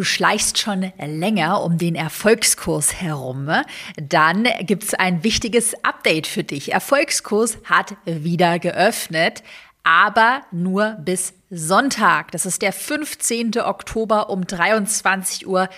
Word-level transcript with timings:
du 0.00 0.04
schleichst 0.04 0.56
schon 0.56 0.94
länger 0.98 1.62
um 1.62 1.76
den 1.76 1.94
Erfolgskurs 1.94 3.02
herum, 3.02 3.50
dann 4.00 4.48
gibt 4.60 4.84
es 4.84 4.94
ein 4.94 5.22
wichtiges 5.24 5.74
Update 5.84 6.26
für 6.26 6.42
dich. 6.42 6.72
Erfolgskurs 6.72 7.58
hat 7.66 7.96
wieder 8.06 8.58
geöffnet, 8.58 9.42
aber 9.84 10.40
nur 10.52 10.96
bis 11.04 11.34
Sonntag. 11.52 12.30
Das 12.30 12.46
ist 12.46 12.62
der 12.62 12.72
15. 12.72 13.58
Oktober 13.58 14.30
um 14.30 14.42
23.59 14.42 15.46
Uhr. 15.46 15.68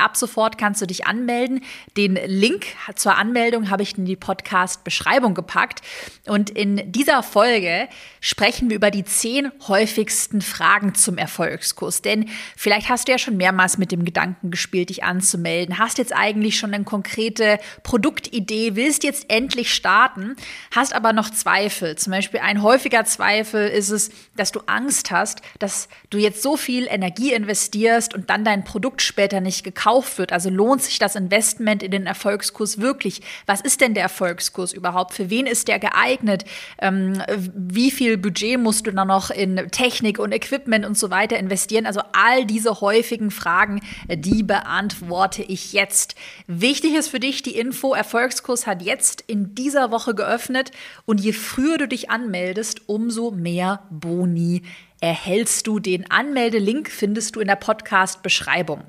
Ab 0.00 0.16
sofort 0.16 0.58
kannst 0.58 0.82
du 0.82 0.86
dich 0.86 1.06
anmelden. 1.06 1.62
Den 1.96 2.18
Link 2.26 2.66
zur 2.96 3.16
Anmeldung 3.16 3.70
habe 3.70 3.84
ich 3.84 3.96
in 3.96 4.06
die 4.06 4.16
Podcast-Beschreibung 4.16 5.34
gepackt. 5.34 5.82
Und 6.26 6.50
in 6.50 6.90
dieser 6.90 7.22
Folge 7.22 7.88
sprechen 8.20 8.70
wir 8.70 8.76
über 8.76 8.90
die 8.90 9.04
zehn 9.04 9.52
häufigsten 9.68 10.40
Fragen 10.40 10.96
zum 10.96 11.16
Erfolgskurs. 11.16 12.02
Denn 12.02 12.28
vielleicht 12.56 12.88
hast 12.88 13.06
du 13.06 13.12
ja 13.12 13.18
schon 13.18 13.36
mehrmals 13.36 13.78
mit 13.78 13.92
dem 13.92 14.04
Gedanken 14.04 14.50
gespielt, 14.50 14.88
dich 14.88 15.04
anzumelden. 15.04 15.78
Hast 15.78 15.98
jetzt 15.98 16.12
eigentlich 16.12 16.58
schon 16.58 16.74
eine 16.74 16.82
konkrete 16.82 17.60
Produktidee, 17.84 18.74
willst 18.74 19.04
jetzt 19.04 19.26
endlich 19.30 19.72
starten, 19.72 20.34
hast 20.72 20.92
aber 20.92 21.12
noch 21.12 21.30
Zweifel. 21.30 21.94
Zum 21.94 22.10
Beispiel 22.10 22.40
ein 22.40 22.62
häufiger 22.62 23.04
Zweifel 23.04 23.68
ist 23.68 23.90
es, 23.90 24.10
dass 24.36 24.52
du 24.52 24.60
Angst 24.66 25.10
hast, 25.10 25.40
dass 25.58 25.88
du 26.10 26.18
jetzt 26.18 26.42
so 26.42 26.56
viel 26.56 26.86
Energie 26.88 27.32
investierst 27.32 28.14
und 28.14 28.30
dann 28.30 28.44
dein 28.44 28.64
Produkt 28.64 29.02
später 29.02 29.40
nicht 29.40 29.64
gekauft 29.64 30.18
wird. 30.18 30.32
Also 30.32 30.50
lohnt 30.50 30.82
sich 30.82 30.98
das 30.98 31.16
Investment 31.16 31.82
in 31.82 31.90
den 31.90 32.06
Erfolgskurs 32.06 32.80
wirklich? 32.80 33.22
Was 33.46 33.60
ist 33.60 33.80
denn 33.80 33.94
der 33.94 34.04
Erfolgskurs 34.04 34.72
überhaupt? 34.72 35.14
Für 35.14 35.30
wen 35.30 35.46
ist 35.46 35.68
der 35.68 35.78
geeignet? 35.78 36.44
Ähm, 36.78 37.22
wie 37.54 37.90
viel 37.90 38.16
Budget 38.16 38.58
musst 38.58 38.86
du 38.86 38.90
dann 38.90 39.08
noch 39.08 39.30
in 39.30 39.56
Technik 39.70 40.18
und 40.18 40.32
Equipment 40.32 40.84
und 40.84 40.98
so 40.98 41.10
weiter 41.10 41.38
investieren? 41.38 41.86
Also 41.86 42.00
all 42.12 42.44
diese 42.46 42.80
häufigen 42.80 43.30
Fragen, 43.30 43.80
die 44.08 44.42
beantworte 44.42 45.42
ich 45.42 45.72
jetzt. 45.72 46.14
Wichtig 46.46 46.94
ist 46.94 47.08
für 47.08 47.20
dich 47.20 47.42
die 47.42 47.56
Info, 47.56 47.94
Erfolgskurs 47.94 48.66
hat 48.66 48.82
jetzt 48.82 49.22
in 49.26 49.54
dieser 49.54 49.90
Woche 49.90 50.14
geöffnet 50.14 50.70
und 51.06 51.20
je 51.20 51.32
früher 51.32 51.78
du 51.78 51.88
dich 51.88 52.10
anmeldest, 52.10 52.88
umso 52.88 53.30
mehr 53.30 53.82
Bonus 53.90 54.13
Boni 54.14 54.62
erhältst 55.00 55.66
du. 55.66 55.80
Den 55.80 56.08
Anmeldelink 56.10 56.88
findest 56.88 57.34
du 57.34 57.40
in 57.40 57.48
der 57.48 57.56
Podcast-Beschreibung. 57.56 58.84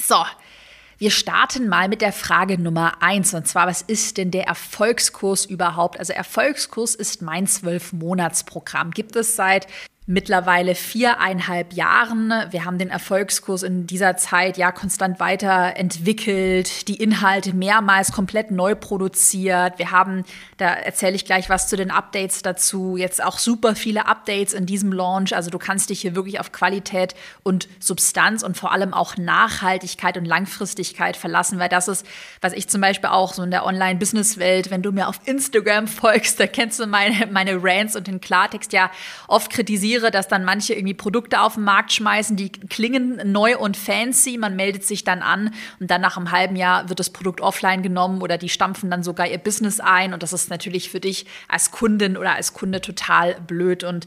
So, 0.00 0.24
wir 0.98 1.10
starten 1.10 1.68
mal 1.68 1.88
mit 1.88 2.02
der 2.02 2.12
Frage 2.12 2.56
Nummer 2.56 3.02
eins 3.02 3.34
und 3.34 3.48
zwar, 3.48 3.66
was 3.66 3.82
ist 3.82 4.16
denn 4.16 4.30
der 4.30 4.46
Erfolgskurs 4.46 5.44
überhaupt? 5.44 5.98
Also 5.98 6.12
Erfolgskurs 6.12 6.94
ist 6.94 7.20
mein 7.20 7.48
Zwölf-Monats-Programm. 7.48 8.92
Gibt 8.92 9.16
es 9.16 9.34
seit 9.34 9.66
mittlerweile 10.08 10.74
viereinhalb 10.74 11.74
Jahren. 11.74 12.32
Wir 12.50 12.64
haben 12.64 12.78
den 12.78 12.88
Erfolgskurs 12.88 13.62
in 13.62 13.86
dieser 13.86 14.16
Zeit 14.16 14.56
ja 14.56 14.72
konstant 14.72 15.20
weiterentwickelt, 15.20 16.88
die 16.88 16.94
Inhalte 16.94 17.52
mehrmals 17.52 18.10
komplett 18.10 18.50
neu 18.50 18.74
produziert. 18.74 19.78
Wir 19.78 19.90
haben, 19.90 20.24
da 20.56 20.72
erzähle 20.72 21.14
ich 21.14 21.26
gleich 21.26 21.50
was 21.50 21.68
zu 21.68 21.76
den 21.76 21.90
Updates 21.90 22.40
dazu, 22.40 22.96
jetzt 22.96 23.22
auch 23.22 23.38
super 23.38 23.76
viele 23.76 24.06
Updates 24.06 24.54
in 24.54 24.64
diesem 24.64 24.94
Launch. 24.94 25.36
Also 25.36 25.50
du 25.50 25.58
kannst 25.58 25.90
dich 25.90 26.00
hier 26.00 26.14
wirklich 26.14 26.40
auf 26.40 26.52
Qualität 26.52 27.14
und 27.42 27.68
Substanz 27.78 28.42
und 28.42 28.56
vor 28.56 28.72
allem 28.72 28.94
auch 28.94 29.18
Nachhaltigkeit 29.18 30.16
und 30.16 30.24
Langfristigkeit 30.24 31.18
verlassen, 31.18 31.58
weil 31.58 31.68
das 31.68 31.86
ist, 31.86 32.06
was 32.40 32.54
ich 32.54 32.66
zum 32.68 32.80
Beispiel 32.80 33.10
auch 33.10 33.34
so 33.34 33.42
in 33.42 33.50
der 33.50 33.66
Online-Business-Welt, 33.66 34.70
wenn 34.70 34.80
du 34.80 34.90
mir 34.90 35.06
auf 35.06 35.20
Instagram 35.26 35.86
folgst, 35.86 36.40
da 36.40 36.46
kennst 36.46 36.80
du 36.80 36.86
meine, 36.86 37.26
meine 37.26 37.62
Rants 37.62 37.94
und 37.94 38.06
den 38.06 38.22
Klartext 38.22 38.72
ja 38.72 38.90
oft 39.26 39.50
kritisiere 39.50 39.97
kritisiere, 39.98 40.10
dass 40.10 40.28
dann 40.28 40.44
manche 40.44 40.74
irgendwie 40.74 40.94
Produkte 40.94 41.40
auf 41.40 41.54
den 41.54 41.64
Markt 41.64 41.92
schmeißen, 41.92 42.36
die 42.36 42.50
klingen 42.50 43.20
neu 43.32 43.58
und 43.58 43.76
fancy. 43.76 44.38
Man 44.38 44.56
meldet 44.56 44.84
sich 44.84 45.04
dann 45.04 45.22
an 45.22 45.52
und 45.80 45.90
dann 45.90 46.00
nach 46.00 46.16
einem 46.16 46.30
halben 46.30 46.56
Jahr 46.56 46.88
wird 46.88 47.00
das 47.00 47.10
Produkt 47.10 47.40
offline 47.40 47.82
genommen 47.82 48.22
oder 48.22 48.38
die 48.38 48.48
stampfen 48.48 48.90
dann 48.90 49.02
sogar 49.02 49.26
ihr 49.26 49.38
Business 49.38 49.80
ein. 49.80 50.12
Und 50.14 50.22
das 50.22 50.32
ist 50.32 50.50
natürlich 50.50 50.90
für 50.90 51.00
dich 51.00 51.26
als 51.48 51.70
Kundin 51.70 52.16
oder 52.16 52.34
als 52.34 52.52
Kunde 52.52 52.80
total 52.80 53.40
blöd. 53.46 53.84
Und 53.84 54.06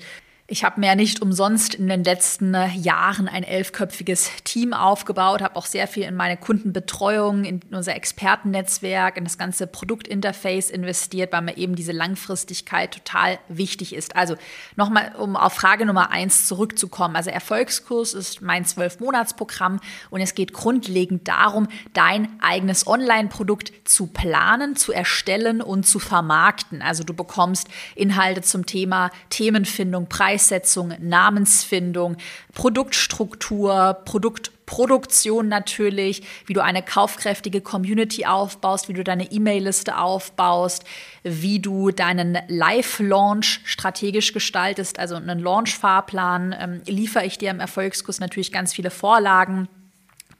ich 0.51 0.65
habe 0.65 0.81
mir 0.81 0.95
nicht 0.97 1.21
umsonst 1.21 1.75
in 1.75 1.87
den 1.87 2.03
letzten 2.03 2.53
äh, 2.53 2.67
Jahren 2.73 3.29
ein 3.29 3.43
elfköpfiges 3.43 4.29
Team 4.43 4.73
aufgebaut, 4.73 5.41
habe 5.41 5.55
auch 5.55 5.65
sehr 5.65 5.87
viel 5.87 6.03
in 6.03 6.15
meine 6.15 6.35
Kundenbetreuung, 6.35 7.45
in 7.45 7.61
unser 7.71 7.95
Expertennetzwerk, 7.95 9.15
in 9.15 9.23
das 9.23 9.37
ganze 9.37 9.65
Produktinterface 9.65 10.69
investiert, 10.69 11.31
weil 11.31 11.43
mir 11.43 11.55
eben 11.55 11.75
diese 11.75 11.93
Langfristigkeit 11.93 12.91
total 12.91 13.39
wichtig 13.47 13.95
ist. 13.95 14.17
Also 14.17 14.35
nochmal, 14.75 15.13
um 15.17 15.37
auf 15.37 15.53
Frage 15.53 15.85
Nummer 15.85 16.11
eins 16.11 16.47
zurückzukommen. 16.47 17.15
Also 17.15 17.29
Erfolgskurs 17.29 18.13
ist 18.13 18.41
mein 18.41 18.65
Zwölf-Monats-Programm 18.65 19.79
und 20.09 20.19
es 20.19 20.35
geht 20.35 20.51
grundlegend 20.51 21.29
darum, 21.29 21.69
dein 21.93 22.27
eigenes 22.41 22.85
Online-Produkt 22.87 23.71
zu 23.85 24.07
planen, 24.07 24.75
zu 24.75 24.91
erstellen 24.91 25.61
und 25.61 25.87
zu 25.87 25.99
vermarkten. 25.99 26.81
Also 26.81 27.05
du 27.05 27.13
bekommst 27.13 27.69
Inhalte 27.95 28.41
zum 28.41 28.65
Thema 28.65 29.11
Themenfindung, 29.29 30.07
Preis 30.09 30.40
Preissetzung, 30.41 30.95
Namensfindung, 30.99 32.17
Produktstruktur, 32.55 33.93
Produktproduktion 34.05 35.47
natürlich, 35.47 36.23
wie 36.47 36.53
du 36.53 36.63
eine 36.63 36.81
kaufkräftige 36.81 37.61
Community 37.61 38.25
aufbaust, 38.25 38.89
wie 38.89 38.93
du 38.93 39.03
deine 39.03 39.31
E-Mail-Liste 39.31 39.99
aufbaust, 39.99 40.83
wie 41.21 41.59
du 41.59 41.91
deinen 41.91 42.39
Live-Launch 42.47 43.61
strategisch 43.65 44.33
gestaltest, 44.33 44.97
also 44.97 45.15
einen 45.15 45.39
Launch-Fahrplan, 45.39 46.55
ähm, 46.59 46.81
liefere 46.87 47.25
ich 47.25 47.37
dir 47.37 47.51
im 47.51 47.59
Erfolgskurs 47.59 48.19
natürlich 48.19 48.51
ganz 48.51 48.73
viele 48.73 48.89
Vorlagen. 48.89 49.67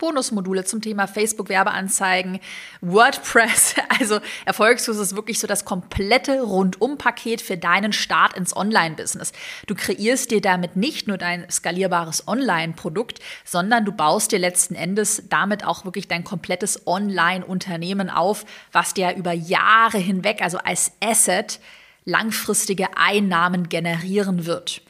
Bonusmodule 0.02 0.66
zum 0.66 0.82
Thema 0.82 1.08
Facebook-Werbeanzeigen, 1.08 2.40
WordPress. 2.82 3.76
Also 4.00 4.20
Erfolgskurs 4.46 4.98
ist 4.98 5.16
wirklich 5.16 5.38
so 5.40 5.46
das 5.46 5.64
komplette 5.64 6.42
Rundum-Paket 6.42 7.40
für 7.40 7.56
deinen 7.56 7.94
Start 7.94 8.36
ins 8.36 8.56
Online-Business. 8.56 9.32
Du 9.68 9.76
kreierst 9.76 10.32
dir 10.32 10.42
damit 10.42 10.76
nicht 10.76 11.08
nur 11.08 11.20
dein 11.20 11.48
skalierbares 11.48 12.28
Online-Produkt, 12.28 13.20
sondern 13.46 13.86
du 13.86 13.92
baust 13.92 14.32
dir 14.32 14.40
letzten 14.40 14.74
Endes 14.74 15.22
damit 15.30 15.64
auch 15.64 15.86
wirklich 15.86 16.08
dein 16.08 16.24
komplettes 16.24 16.88
Online-Unternehmen 16.88 18.10
auf, 18.10 18.44
was 18.72 18.96
dir 18.96 19.16
über 19.16 19.34
Jahre 19.34 20.00
hinweg, 20.00 20.42
also 20.42 20.58
als 20.58 20.94
Asset, 21.04 21.60
langfristige 22.06 22.98
Einnahmen 22.98 23.70
generieren 23.70 24.48
wird. 24.48 24.82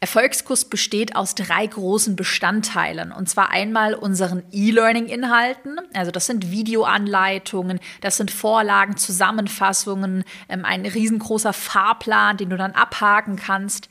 Erfolgskurs 0.00 0.66
besteht 0.66 1.16
aus 1.16 1.34
drei 1.34 1.66
großen 1.66 2.14
Bestandteilen. 2.14 3.10
Und 3.10 3.28
zwar 3.28 3.50
einmal 3.50 3.94
unseren 3.94 4.44
E-Learning-Inhalten. 4.52 5.80
Also 5.92 6.12
das 6.12 6.26
sind 6.26 6.52
Videoanleitungen, 6.52 7.80
das 8.00 8.16
sind 8.16 8.30
Vorlagen, 8.30 8.96
Zusammenfassungen, 8.96 10.24
ähm, 10.48 10.64
ein 10.64 10.86
riesengroßer 10.86 11.52
Fahrplan, 11.52 12.36
den 12.36 12.50
du 12.50 12.56
dann 12.56 12.72
abhaken 12.72 13.36
kannst. 13.36 13.88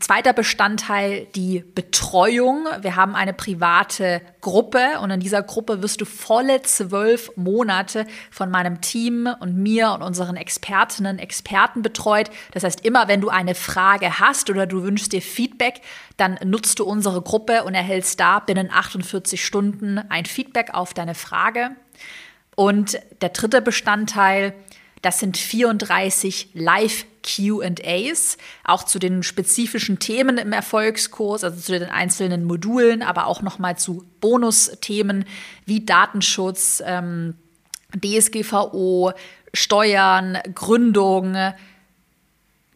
Zweiter 0.00 0.32
Bestandteil, 0.32 1.28
die 1.36 1.60
Betreuung. 1.60 2.66
Wir 2.80 2.96
haben 2.96 3.14
eine 3.14 3.32
private 3.32 4.20
Gruppe 4.40 4.98
und 5.00 5.12
in 5.12 5.20
dieser 5.20 5.40
Gruppe 5.40 5.82
wirst 5.82 6.00
du 6.00 6.04
volle 6.04 6.62
zwölf 6.62 7.30
Monate 7.36 8.04
von 8.32 8.50
meinem 8.50 8.80
Team 8.80 9.32
und 9.38 9.56
mir 9.56 9.92
und 9.92 10.02
unseren 10.02 10.34
Expertinnen, 10.34 11.20
Experten 11.20 11.82
betreut. 11.82 12.28
Das 12.50 12.64
heißt, 12.64 12.84
immer 12.84 13.06
wenn 13.06 13.20
du 13.20 13.28
eine 13.28 13.54
Frage 13.54 14.18
hast 14.18 14.50
oder 14.50 14.66
du 14.66 14.82
wünschst 14.82 15.12
dir 15.12 15.22
Feedback, 15.22 15.80
dann 16.16 16.40
nutzt 16.42 16.80
du 16.80 16.84
unsere 16.84 17.22
Gruppe 17.22 17.62
und 17.62 17.74
erhältst 17.74 18.18
da 18.18 18.40
binnen 18.40 18.68
48 18.68 19.44
Stunden 19.44 19.98
ein 20.08 20.24
Feedback 20.24 20.74
auf 20.74 20.92
deine 20.92 21.14
Frage. 21.14 21.70
Und 22.56 22.98
der 23.20 23.28
dritte 23.28 23.62
Bestandteil, 23.62 24.54
das 25.02 25.18
sind 25.18 25.36
34 25.36 26.50
Live-QAs, 26.54 28.38
auch 28.64 28.84
zu 28.84 28.98
den 28.98 29.22
spezifischen 29.22 29.98
Themen 29.98 30.38
im 30.38 30.52
Erfolgskurs, 30.52 31.44
also 31.44 31.60
zu 31.60 31.78
den 31.78 31.88
einzelnen 31.88 32.44
Modulen, 32.44 33.02
aber 33.02 33.26
auch 33.26 33.42
nochmal 33.42 33.76
zu 33.76 34.04
Bonusthemen 34.20 35.24
wie 35.66 35.84
Datenschutz, 35.84 36.82
ähm, 36.86 37.34
DSGVO, 37.96 39.12
Steuern, 39.52 40.38
Gründung, 40.54 41.36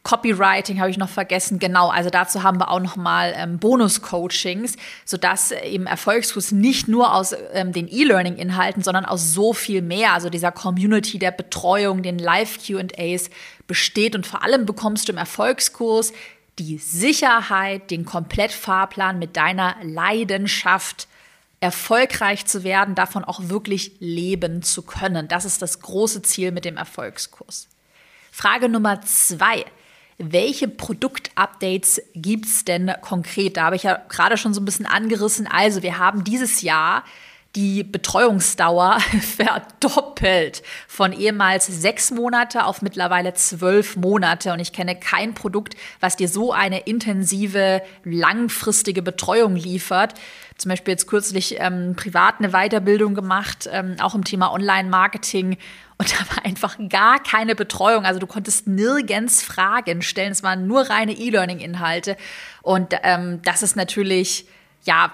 Copywriting 0.07 0.79
habe 0.79 0.89
ich 0.89 0.99
noch 0.99 1.09
vergessen. 1.09 1.59
Genau, 1.59 1.89
also 1.89 2.11
dazu 2.11 2.45
haben 2.45 2.61
wir 2.61 2.71
auch 2.71 2.79
noch 2.79 2.95
mal 2.95 3.35
ähm, 3.37 3.59
Bonus-Coachings, 3.59 4.77
sodass 5.05 5.51
eben 5.51 5.89
Erfolgskurs 5.89 6.53
nicht 6.53 6.87
nur 6.87 7.13
aus 7.13 7.35
ähm, 7.53 7.73
den 7.73 7.89
E-Learning-Inhalten, 7.89 8.85
sondern 8.85 9.05
aus 9.05 9.35
so 9.35 9.53
viel 9.53 9.83
mehr, 9.83 10.13
also 10.13 10.31
dieser 10.31 10.53
Community 10.53 11.19
der 11.19 11.33
Betreuung, 11.33 12.05
den 12.05 12.21
Live-Q&As 12.21 13.31
besteht. 13.67 14.15
Und 14.15 14.29
vor 14.29 14.45
allem 14.45 14.65
bekommst 14.65 15.09
du 15.09 15.13
im 15.13 15.19
Erfolgskurs 15.19 16.13
die 16.61 16.79
Sicherheit, 16.79 17.91
den 17.91 18.05
Komplettfahrplan 18.05 19.19
mit 19.19 19.37
deiner 19.37 19.75
Leidenschaft 19.83 21.09
erfolgreich 21.59 22.47
zu 22.47 22.63
werden, 22.63 22.95
davon 22.95 23.25
auch 23.25 23.41
wirklich 23.49 23.91
leben 23.99 24.63
zu 24.63 24.83
können. 24.83 25.27
Das 25.27 25.45
ist 25.45 25.63
das 25.63 25.81
große 25.81 26.23
Ziel 26.23 26.53
mit 26.53 26.65
dem 26.65 26.77
Erfolgskurs. 26.77 27.67
Frage 28.31 28.69
Nummer 28.69 29.01
zwei. 29.01 29.65
Welche 30.19 30.69
Produktupdates 30.69 32.01
gibt 32.15 32.47
es 32.47 32.65
denn 32.65 32.93
konkret? 33.03 33.57
Da 33.57 33.65
habe 33.65 33.77
ich 33.77 33.83
ja 33.83 34.01
gerade 34.09 34.37
schon 34.37 34.55
so 34.55 34.61
ein 34.61 34.65
bisschen 34.65 34.87
angerissen. 34.87 35.47
Also 35.47 35.83
wir 35.83 35.99
haben 35.99 36.25
dieses 36.25 36.63
Jahr 36.63 37.05
die 37.57 37.83
Betreuungsdauer 37.83 38.99
verdoppelt 39.37 40.63
von 40.87 41.13
ehemals 41.13 41.67
sechs 41.67 42.11
Monate 42.11 42.67
auf 42.67 42.83
mittlerweile 42.83 43.33
zwölf 43.35 43.97
Monate. 43.97 44.53
Und 44.53 44.61
ich 44.61 44.73
kenne 44.73 44.95
kein 44.95 45.35
Produkt, 45.35 45.75
was 45.99 46.17
dir 46.17 46.29
so 46.29 46.53
eine 46.53 46.81
intensive, 46.81 47.83
langfristige 48.05 49.03
Betreuung 49.03 49.57
liefert. 49.57 50.15
Zum 50.59 50.69
Beispiel 50.69 50.93
jetzt 50.93 51.07
kürzlich 51.07 51.57
ähm, 51.59 51.95
privat 51.97 52.37
eine 52.39 52.51
Weiterbildung 52.51 53.15
gemacht, 53.15 53.69
ähm, 53.73 53.97
auch 54.01 54.15
im 54.15 54.25
Thema 54.25 54.53
Online-Marketing. 54.53 55.57
Und 55.99 56.13
da 56.13 56.37
war 56.37 56.45
einfach 56.45 56.77
gar 56.91 57.23
keine 57.23 57.55
Betreuung. 57.55 58.05
Also 58.05 58.21
du 58.21 58.27
konntest 58.27 58.67
nirgends 58.67 59.43
Fragen 59.43 60.03
stellen. 60.03 60.33
Es 60.33 60.43
waren 60.43 60.67
nur 60.67 60.83
reine 60.91 61.13
E-Learning-Inhalte. 61.13 62.17
Und 62.61 62.95
ähm, 63.03 63.41
das 63.43 63.63
ist 63.63 63.77
natürlich 63.77 64.47
ja, 64.87 65.11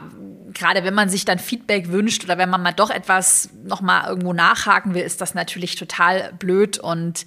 gerade 0.52 0.84
wenn 0.84 0.92
man 0.92 1.08
sich 1.08 1.24
dann 1.24 1.38
Feedback 1.38 1.90
wünscht 1.90 2.24
oder 2.24 2.36
wenn 2.36 2.50
man 2.50 2.62
mal 2.62 2.72
doch 2.72 2.90
etwas 2.90 3.48
nochmal 3.64 4.06
irgendwo 4.06 4.34
nachhaken 4.34 4.94
will, 4.94 5.02
ist 5.02 5.22
das 5.22 5.34
natürlich 5.34 5.76
total 5.76 6.34
blöd. 6.34 6.78
Und 6.78 7.24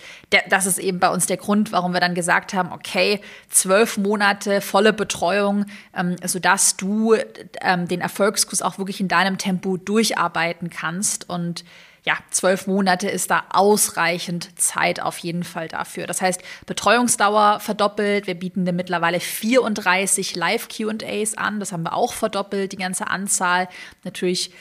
das 0.50 0.68
ist 0.68 0.78
eben 0.78 1.00
bei 1.00 1.10
uns 1.10 1.26
der 1.26 1.38
Grund, 1.38 1.72
warum 1.72 1.94
wir 1.94 2.00
dann 2.00 2.14
gesagt 2.14 2.54
haben, 2.54 2.72
okay, 2.72 3.20
zwölf 3.50 3.98
Monate 3.98 4.62
volle 4.62 4.94
Betreuung, 4.94 5.66
ähm, 5.96 6.18
sodass 6.24 6.78
du 6.78 7.16
ähm, 7.62 7.88
den 7.88 8.02
Erfolgskurs 8.02 8.62
auch 8.62 8.78
wirklich 8.78 9.02
in 9.02 9.08
deinem 9.08 9.40
Tempo 9.40 9.78
durcharbeiten 9.78 10.70
kannst. 10.70 11.28
Und 11.28 11.66
ja, 12.06 12.14
zwölf 12.30 12.68
Monate 12.68 13.10
ist 13.10 13.32
da 13.32 13.46
ausreichend 13.50 14.60
Zeit 14.60 15.02
auf 15.02 15.18
jeden 15.18 15.44
Fall 15.44 15.68
dafür. 15.68 16.06
Das 16.06 16.22
heißt, 16.22 16.40
Betreuungsdauer 16.68 17.60
verdoppelt. 17.60 18.28
Wir 18.28 18.36
bieten 18.36 18.64
mittlerweile 18.64 19.20
34 19.20 20.36
Live-QAs 20.36 21.36
an. 21.36 21.60
Das 21.60 21.72
haben 21.72 21.82
wir 21.82 21.94
auch 21.94 22.14
verdoppelt, 22.14 22.74
die 22.74 22.78
ganze 22.78 23.08
Anzahl. 23.08 23.68
Natürlich 24.04 24.52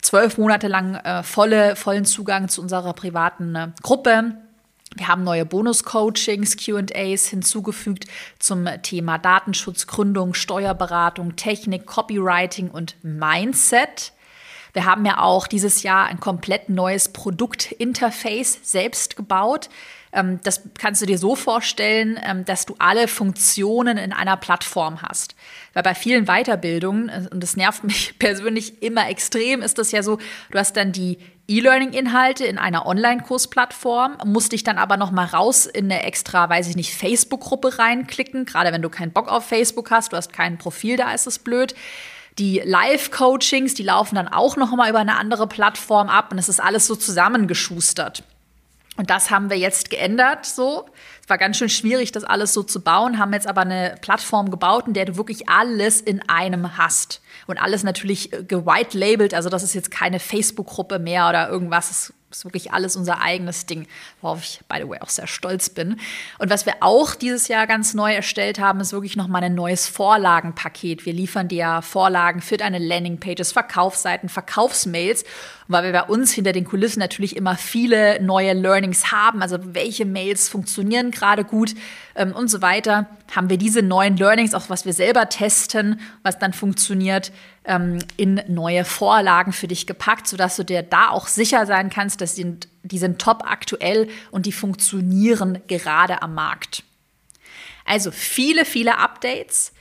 zwölf 0.00 0.38
Monate 0.38 0.66
lang 0.66 0.94
äh, 0.94 1.22
volle, 1.22 1.76
vollen 1.76 2.06
Zugang 2.06 2.48
zu 2.48 2.62
unserer 2.62 2.94
privaten 2.94 3.54
äh, 3.54 3.68
Gruppe. 3.82 4.38
Wir 4.96 5.08
haben 5.08 5.24
neue 5.24 5.44
Bonus-Coachings, 5.44 6.56
QAs 6.56 7.26
hinzugefügt 7.26 8.06
zum 8.38 8.66
Thema 8.80 9.18
Datenschutz, 9.18 9.86
Gründung, 9.86 10.32
Steuerberatung, 10.32 11.36
Technik, 11.36 11.84
Copywriting 11.84 12.70
und 12.70 12.96
Mindset. 13.02 14.13
Wir 14.74 14.84
haben 14.84 15.06
ja 15.06 15.18
auch 15.18 15.46
dieses 15.46 15.82
Jahr 15.84 16.06
ein 16.06 16.20
komplett 16.20 16.68
neues 16.68 17.08
Produktinterface 17.08 18.58
selbst 18.62 19.16
gebaut. 19.16 19.70
Ähm, 20.12 20.40
das 20.42 20.62
kannst 20.78 21.00
du 21.00 21.06
dir 21.06 21.16
so 21.16 21.36
vorstellen, 21.36 22.18
ähm, 22.24 22.44
dass 22.44 22.66
du 22.66 22.74
alle 22.78 23.08
Funktionen 23.08 23.96
in 23.98 24.12
einer 24.12 24.36
Plattform 24.36 25.00
hast. 25.02 25.36
Weil 25.74 25.84
bei 25.84 25.94
vielen 25.94 26.26
Weiterbildungen, 26.26 27.08
äh, 27.08 27.28
und 27.30 27.40
das 27.40 27.56
nervt 27.56 27.84
mich 27.84 28.18
persönlich 28.18 28.82
immer 28.82 29.08
extrem, 29.08 29.62
ist 29.62 29.78
das 29.78 29.92
ja 29.92 30.02
so, 30.02 30.18
du 30.50 30.58
hast 30.58 30.76
dann 30.76 30.92
die 30.92 31.18
E-Learning-Inhalte 31.46 32.44
in 32.44 32.58
einer 32.58 32.86
Online-Kursplattform, 32.86 34.18
musst 34.24 34.52
dich 34.52 34.64
dann 34.64 34.78
aber 34.78 34.96
noch 34.96 35.10
mal 35.10 35.26
raus 35.26 35.66
in 35.66 35.84
eine 35.84 36.02
extra, 36.02 36.48
weiß 36.48 36.68
ich 36.68 36.76
nicht, 36.76 36.94
Facebook-Gruppe 36.94 37.78
reinklicken. 37.78 38.44
Gerade 38.44 38.72
wenn 38.72 38.82
du 38.82 38.88
keinen 38.88 39.12
Bock 39.12 39.28
auf 39.28 39.46
Facebook 39.46 39.90
hast, 39.90 40.12
du 40.12 40.16
hast 40.16 40.32
kein 40.32 40.58
Profil, 40.58 40.96
da 40.96 41.12
ist 41.12 41.26
es 41.26 41.38
blöd. 41.38 41.74
Die 42.38 42.60
Live-Coachings, 42.64 43.74
die 43.74 43.84
laufen 43.84 44.16
dann 44.16 44.28
auch 44.28 44.56
noch 44.56 44.74
mal 44.74 44.90
über 44.90 44.98
eine 44.98 45.16
andere 45.16 45.46
Plattform 45.46 46.08
ab 46.08 46.32
und 46.32 46.38
es 46.38 46.48
ist 46.48 46.60
alles 46.60 46.86
so 46.86 46.96
zusammengeschustert. 46.96 48.24
Und 48.96 49.10
das 49.10 49.30
haben 49.30 49.50
wir 49.50 49.58
jetzt 49.58 49.90
geändert 49.90 50.46
so. 50.46 50.86
Es 51.22 51.28
war 51.28 51.38
ganz 51.38 51.56
schön 51.56 51.68
schwierig, 51.68 52.12
das 52.12 52.22
alles 52.22 52.52
so 52.52 52.62
zu 52.62 52.80
bauen, 52.80 53.18
haben 53.18 53.32
jetzt 53.32 53.46
aber 53.46 53.62
eine 53.62 53.96
Plattform 54.00 54.50
gebaut, 54.50 54.86
in 54.86 54.94
der 54.94 55.04
du 55.04 55.16
wirklich 55.16 55.48
alles 55.48 56.00
in 56.00 56.28
einem 56.28 56.76
hast. 56.76 57.20
Und 57.46 57.58
alles 57.58 57.82
natürlich 57.82 58.32
äh, 58.32 58.44
gewhite-labelt, 58.44 59.34
also 59.34 59.48
das 59.48 59.62
ist 59.62 59.74
jetzt 59.74 59.90
keine 59.90 60.20
Facebook-Gruppe 60.20 60.98
mehr 60.98 61.28
oder 61.28 61.48
irgendwas. 61.48 62.12
Ist 62.34 62.44
wirklich 62.44 62.72
alles 62.72 62.96
unser 62.96 63.20
eigenes 63.20 63.66
Ding, 63.66 63.86
worauf 64.20 64.42
ich, 64.42 64.60
by 64.68 64.78
the 64.80 64.88
way, 64.88 64.98
auch 65.00 65.08
sehr 65.08 65.26
stolz 65.26 65.70
bin. 65.70 66.00
Und 66.38 66.50
was 66.50 66.66
wir 66.66 66.74
auch 66.80 67.14
dieses 67.14 67.48
Jahr 67.48 67.66
ganz 67.66 67.94
neu 67.94 68.12
erstellt 68.12 68.58
haben, 68.58 68.80
ist 68.80 68.92
wirklich 68.92 69.16
nochmal 69.16 69.44
ein 69.44 69.54
neues 69.54 69.86
Vorlagenpaket. 69.86 71.06
Wir 71.06 71.12
liefern 71.12 71.48
dir 71.48 71.80
Vorlagen 71.82 72.40
für 72.40 72.56
deine 72.56 72.78
Landingpages, 72.78 73.52
Verkaufsseiten, 73.52 74.28
Verkaufsmails. 74.28 75.22
Und 75.22 75.72
weil 75.72 75.84
wir 75.84 75.92
bei 75.92 76.02
uns 76.02 76.32
hinter 76.32 76.52
den 76.52 76.64
Kulissen 76.64 76.98
natürlich 76.98 77.36
immer 77.36 77.56
viele 77.56 78.22
neue 78.22 78.52
Learnings 78.52 79.12
haben, 79.12 79.40
also 79.40 79.58
welche 79.74 80.04
Mails 80.04 80.48
funktionieren 80.48 81.10
gerade 81.10 81.44
gut 81.44 81.74
ähm, 82.14 82.32
und 82.32 82.48
so 82.48 82.60
weiter, 82.60 83.08
haben 83.34 83.48
wir 83.48 83.56
diese 83.56 83.82
neuen 83.82 84.16
Learnings, 84.16 84.54
auch 84.54 84.68
was 84.68 84.84
wir 84.84 84.92
selber 84.92 85.28
testen, 85.28 86.00
was 86.22 86.38
dann 86.38 86.52
funktioniert, 86.52 87.32
ähm, 87.64 87.98
in 88.16 88.42
neue 88.48 88.84
Vorlagen 88.84 89.52
für 89.52 89.68
dich 89.68 89.86
gepackt, 89.86 90.26
sodass 90.26 90.56
du 90.56 90.64
dir 90.64 90.82
da 90.82 91.10
auch 91.10 91.26
sicher 91.26 91.66
sein 91.66 91.90
kannst, 91.90 92.20
dass 92.20 92.34
die, 92.34 92.56
die 92.82 92.98
sind 92.98 93.20
top 93.20 93.42
aktuell 93.44 94.08
und 94.30 94.46
die 94.46 94.52
funktionieren 94.52 95.60
gerade 95.66 96.22
am 96.22 96.34
Markt. 96.34 96.84
Also 97.84 98.10
viele, 98.10 98.64
viele 98.64 98.98
Updates. 98.98 99.72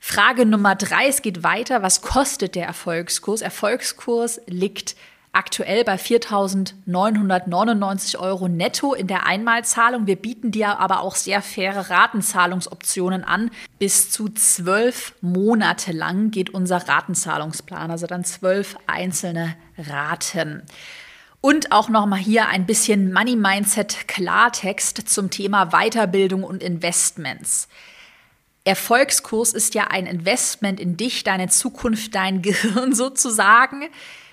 Frage 0.00 0.46
Nummer 0.46 0.76
drei, 0.76 1.08
es 1.08 1.22
geht 1.22 1.42
weiter. 1.42 1.82
Was 1.82 2.02
kostet 2.02 2.54
der 2.54 2.66
Erfolgskurs? 2.66 3.42
Erfolgskurs 3.42 4.40
liegt 4.46 4.96
aktuell 5.38 5.84
bei 5.84 5.94
4.999 5.94 8.18
Euro 8.18 8.48
netto 8.48 8.92
in 8.92 9.06
der 9.06 9.24
Einmalzahlung. 9.24 10.08
Wir 10.08 10.16
bieten 10.16 10.50
dir 10.50 10.80
aber 10.80 11.00
auch 11.00 11.14
sehr 11.14 11.42
faire 11.42 11.88
Ratenzahlungsoptionen 11.88 13.22
an. 13.22 13.52
Bis 13.78 14.10
zu 14.10 14.28
zwölf 14.30 15.14
Monate 15.20 15.92
lang 15.92 16.32
geht 16.32 16.50
unser 16.50 16.88
Ratenzahlungsplan, 16.88 17.92
also 17.92 18.08
dann 18.08 18.24
zwölf 18.24 18.76
einzelne 18.88 19.54
Raten. 19.78 20.64
Und 21.40 21.70
auch 21.70 21.88
nochmal 21.88 22.18
hier 22.18 22.48
ein 22.48 22.66
bisschen 22.66 23.12
Money 23.12 23.36
Mindset 23.36 24.08
Klartext 24.08 25.08
zum 25.08 25.30
Thema 25.30 25.66
Weiterbildung 25.66 26.42
und 26.42 26.64
Investments. 26.64 27.68
Erfolgskurs 28.64 29.52
ist 29.52 29.74
ja 29.74 29.84
ein 29.84 30.06
Investment 30.06 30.80
in 30.80 30.96
dich, 30.96 31.22
deine 31.22 31.48
Zukunft, 31.48 32.16
dein 32.16 32.42
Gehirn 32.42 32.92
sozusagen 32.94 33.88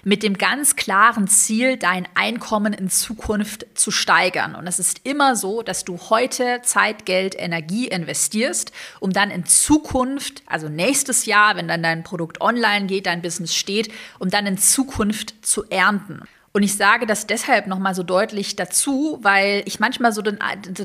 mit 0.06 0.22
dem 0.22 0.38
ganz 0.38 0.76
klaren 0.76 1.28
Ziel, 1.28 1.78
dein 1.78 2.08
Einkommen 2.14 2.74
in 2.74 2.90
Zukunft 2.90 3.66
zu 3.74 3.90
steigern. 3.90 4.54
Und 4.54 4.68
es 4.68 4.78
ist 4.78 5.02
immer 5.04 5.36
so, 5.36 5.64
dass 5.64 5.84
du 5.84 6.00
heute 6.10 6.62
Zeit, 6.62 7.06
Geld, 7.08 7.36
Energie 7.38 7.88
investierst, 7.88 8.72
um 9.00 9.12
dann 9.12 9.32
in 9.32 9.46
Zukunft, 9.46 10.44
also 10.46 10.70
nächstes 10.70 11.26
Jahr, 11.26 11.56
wenn 11.56 11.68
dann 11.68 11.82
dein 11.82 12.04
Produkt 12.04 12.40
online 12.40 12.86
geht, 12.86 13.08
dein 13.08 13.24
Business 13.24 13.56
steht, 13.56 13.92
um 14.20 14.30
dann 14.30 14.46
in 14.46 14.60
Zukunft 14.60 15.44
zu 15.44 15.64
ernten. 15.70 16.22
Und 16.56 16.64
ich 16.64 16.78
sage 16.78 17.06
das 17.06 17.28
deshalb 17.28 17.68
nochmal 17.68 17.94
so 17.96 18.02
deutlich 18.02 18.56
dazu, 18.56 19.20
weil 19.22 19.62
ich 19.66 19.82
manchmal 19.82 20.14
so 20.14 20.22
den, 20.22 20.40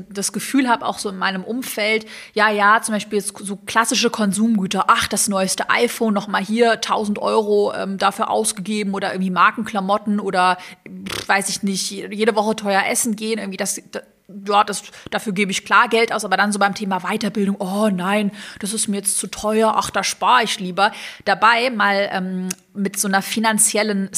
das 0.09 0.33
Gefühl 0.33 0.67
habe, 0.67 0.85
auch 0.85 0.99
so 0.99 1.07
in 1.07 1.17
meinem 1.17 1.45
Umfeld, 1.45 2.05
ja, 2.33 2.49
ja, 2.49 2.81
zum 2.81 2.93
Beispiel 2.93 3.21
so 3.21 3.55
klassische 3.55 4.09
Konsumgüter, 4.09 4.87
ach, 4.89 5.07
das 5.07 5.29
neueste 5.29 5.69
iPhone, 5.69 6.13
nochmal 6.13 6.43
hier 6.43 6.73
1000 6.73 7.19
Euro 7.19 7.71
ähm, 7.73 7.97
dafür 7.97 8.29
ausgegeben 8.29 8.93
oder 8.93 9.13
irgendwie 9.13 9.29
Markenklamotten 9.29 10.19
oder, 10.19 10.57
weiß 11.27 11.47
ich 11.47 11.63
nicht, 11.63 11.89
jede 11.89 12.35
Woche 12.35 12.57
teuer 12.57 12.83
essen 12.89 13.15
gehen, 13.15 13.39
irgendwie 13.39 13.55
das, 13.55 13.81
ja, 14.47 14.63
das, 14.63 14.83
dafür 15.09 15.33
gebe 15.33 15.51
ich 15.51 15.65
klar 15.65 15.87
Geld 15.87 16.13
aus, 16.13 16.25
aber 16.25 16.37
dann 16.37 16.51
so 16.51 16.59
beim 16.59 16.75
Thema 16.75 16.99
Weiterbildung, 17.01 17.55
oh 17.59 17.89
nein, 17.89 18.31
das 18.59 18.73
ist 18.73 18.87
mir 18.87 18.97
jetzt 18.97 19.17
zu 19.17 19.27
teuer, 19.27 19.73
ach, 19.75 19.89
da 19.89 20.03
spare 20.03 20.43
ich 20.43 20.59
lieber. 20.59 20.91
Dabei 21.25 21.69
mal 21.69 22.09
ähm, 22.11 22.49
mit 22.73 22.99
so 22.99 23.07
einer 23.07 23.21
finanziellen 23.21 24.09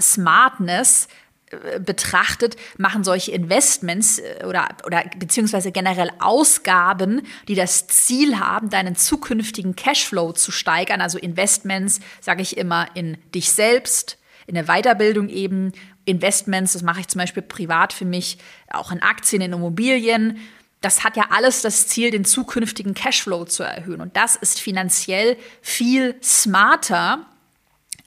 Smartness 0.00 1.08
äh, 1.50 1.80
betrachtet, 1.80 2.56
machen 2.76 3.04
solche 3.04 3.32
Investments 3.32 4.18
äh, 4.18 4.44
oder, 4.44 4.68
oder 4.84 5.04
beziehungsweise 5.16 5.72
generell 5.72 6.10
Ausgaben, 6.18 7.22
die 7.48 7.54
das 7.54 7.86
Ziel 7.86 8.38
haben, 8.38 8.68
deinen 8.68 8.96
zukünftigen 8.96 9.74
Cashflow 9.74 10.32
zu 10.32 10.52
steigern, 10.52 11.00
also 11.00 11.16
Investments, 11.16 12.00
sage 12.20 12.42
ich 12.42 12.58
immer, 12.58 12.88
in 12.94 13.16
dich 13.34 13.50
selbst, 13.50 14.18
in 14.46 14.56
der 14.56 14.64
Weiterbildung 14.64 15.28
eben 15.28 15.72
Investments, 16.08 16.72
das 16.72 16.82
mache 16.82 17.00
ich 17.00 17.08
zum 17.08 17.20
Beispiel 17.20 17.42
privat 17.42 17.92
für 17.92 18.04
mich, 18.04 18.38
auch 18.70 18.90
in 18.90 19.02
Aktien, 19.02 19.42
in 19.42 19.52
Immobilien. 19.52 20.38
Das 20.80 21.04
hat 21.04 21.16
ja 21.16 21.26
alles 21.30 21.62
das 21.62 21.86
Ziel, 21.88 22.10
den 22.10 22.24
zukünftigen 22.24 22.94
Cashflow 22.94 23.44
zu 23.44 23.62
erhöhen. 23.62 24.00
Und 24.00 24.16
das 24.16 24.36
ist 24.36 24.60
finanziell 24.60 25.36
viel 25.60 26.16
smarter, 26.22 27.26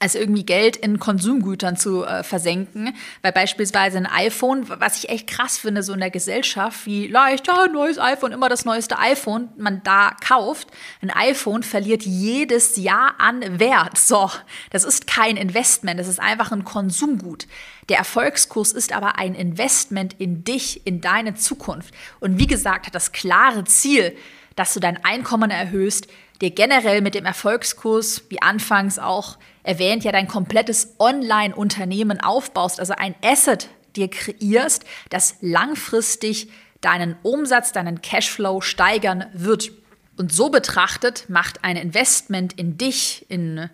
als 0.02 0.16
irgendwie 0.16 0.44
Geld 0.44 0.76
in 0.76 0.98
Konsumgütern 0.98 1.76
zu 1.76 2.04
äh, 2.04 2.24
versenken. 2.24 2.92
Weil 3.22 3.30
beispielsweise 3.30 3.98
ein 3.98 4.06
iPhone, 4.06 4.68
was 4.68 4.98
ich 4.98 5.08
echt 5.08 5.28
krass 5.28 5.58
finde, 5.58 5.84
so 5.84 5.92
in 5.92 6.00
der 6.00 6.10
Gesellschaft, 6.10 6.86
wie 6.86 7.06
leicht, 7.06 7.46
ja, 7.46 7.68
neues 7.68 7.98
iPhone, 7.98 8.32
immer 8.32 8.48
das 8.48 8.64
neueste 8.64 8.98
iPhone, 8.98 9.50
man 9.56 9.80
da 9.84 10.16
kauft. 10.26 10.68
Ein 11.02 11.10
iPhone 11.10 11.62
verliert 11.62 12.02
jedes 12.02 12.76
Jahr 12.76 13.14
an 13.18 13.60
Wert. 13.60 13.96
So, 13.96 14.28
das 14.70 14.82
ist 14.82 15.06
kein 15.06 15.36
Investment, 15.36 16.00
das 16.00 16.08
ist 16.08 16.18
einfach 16.18 16.50
ein 16.50 16.64
Konsumgut. 16.64 17.46
Der 17.88 17.98
Erfolgskurs 17.98 18.72
ist 18.72 18.92
aber 18.92 19.18
ein 19.18 19.36
Investment 19.36 20.16
in 20.18 20.42
dich, 20.42 20.84
in 20.84 21.00
deine 21.00 21.34
Zukunft. 21.34 21.94
Und 22.18 22.38
wie 22.38 22.48
gesagt, 22.48 22.86
hat 22.86 22.94
das 22.96 23.12
klare 23.12 23.62
Ziel, 23.64 24.16
dass 24.56 24.74
du 24.74 24.80
dein 24.80 25.04
Einkommen 25.04 25.50
erhöhst, 25.50 26.08
dir 26.40 26.50
generell 26.50 27.00
mit 27.02 27.14
dem 27.14 27.24
Erfolgskurs, 27.24 28.24
wie 28.28 28.42
anfangs 28.42 28.98
auch 28.98 29.38
erwähnt, 29.62 30.04
ja 30.04 30.12
dein 30.12 30.28
komplettes 30.28 30.94
Online-Unternehmen 30.98 32.20
aufbaust, 32.20 32.80
also 32.80 32.94
ein 32.96 33.14
Asset 33.22 33.68
dir 33.96 34.08
kreierst, 34.08 34.84
das 35.10 35.36
langfristig 35.40 36.50
deinen 36.80 37.16
Umsatz, 37.22 37.72
deinen 37.72 38.02
Cashflow 38.02 38.60
steigern 38.60 39.26
wird. 39.32 39.70
Und 40.16 40.32
so 40.32 40.50
betrachtet 40.50 41.26
macht 41.28 41.64
ein 41.64 41.76
Investment 41.76 42.52
in 42.54 42.76
dich, 42.76 43.26
in 43.28 43.70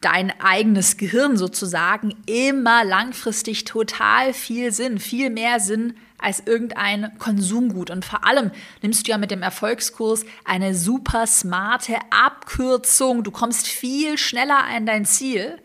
dein 0.00 0.32
eigenes 0.40 0.96
Gehirn 0.96 1.36
sozusagen, 1.36 2.14
immer 2.26 2.84
langfristig 2.84 3.64
total 3.64 4.32
viel 4.32 4.72
Sinn, 4.72 4.98
viel 4.98 5.30
mehr 5.30 5.60
Sinn 5.60 5.94
als 6.18 6.42
irgendein 6.44 7.16
Konsumgut. 7.18 7.90
Und 7.90 8.04
vor 8.04 8.26
allem 8.26 8.50
nimmst 8.82 9.06
du 9.06 9.10
ja 9.10 9.18
mit 9.18 9.30
dem 9.30 9.42
Erfolgskurs 9.42 10.24
eine 10.44 10.74
super 10.74 11.26
smarte 11.26 11.96
Abkürzung. 12.10 13.22
Du 13.22 13.30
kommst 13.30 13.66
viel 13.66 14.18
schneller 14.18 14.64
an 14.64 14.86
dein 14.86 15.04
Ziel, 15.04 15.58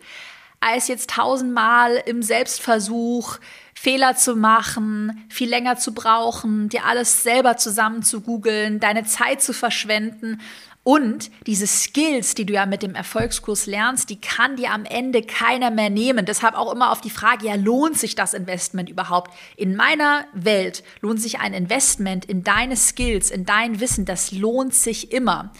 als 0.60 0.88
jetzt 0.88 1.10
tausendmal 1.10 2.02
im 2.06 2.22
Selbstversuch 2.22 3.38
Fehler 3.74 4.16
zu 4.16 4.34
machen, 4.36 5.26
viel 5.28 5.50
länger 5.50 5.76
zu 5.76 5.92
brauchen, 5.92 6.70
dir 6.70 6.86
alles 6.86 7.22
selber 7.22 7.58
zusammen 7.58 8.02
zu 8.02 8.22
googeln, 8.22 8.80
deine 8.80 9.04
Zeit 9.04 9.42
zu 9.42 9.52
verschwenden 9.52 10.40
und 10.84 11.30
diese 11.46 11.66
Skills, 11.66 12.34
die 12.34 12.44
du 12.44 12.52
ja 12.52 12.66
mit 12.66 12.82
dem 12.82 12.94
Erfolgskurs 12.94 13.64
lernst, 13.64 14.10
die 14.10 14.20
kann 14.20 14.56
dir 14.56 14.70
am 14.70 14.84
Ende 14.84 15.22
keiner 15.22 15.70
mehr 15.70 15.88
nehmen. 15.88 16.26
Deshalb 16.26 16.54
auch 16.54 16.70
immer 16.70 16.92
auf 16.92 17.00
die 17.00 17.08
Frage, 17.10 17.46
ja, 17.46 17.54
lohnt 17.54 17.98
sich 17.98 18.14
das 18.14 18.34
Investment 18.34 18.90
überhaupt? 18.90 19.32
In 19.56 19.76
meiner 19.76 20.26
Welt 20.34 20.84
lohnt 21.00 21.22
sich 21.22 21.40
ein 21.40 21.54
Investment 21.54 22.26
in 22.26 22.44
deine 22.44 22.76
Skills, 22.76 23.30
in 23.30 23.46
dein 23.46 23.80
Wissen, 23.80 24.04
das 24.04 24.30
lohnt 24.30 24.74
sich 24.74 25.10
immer. 25.10 25.52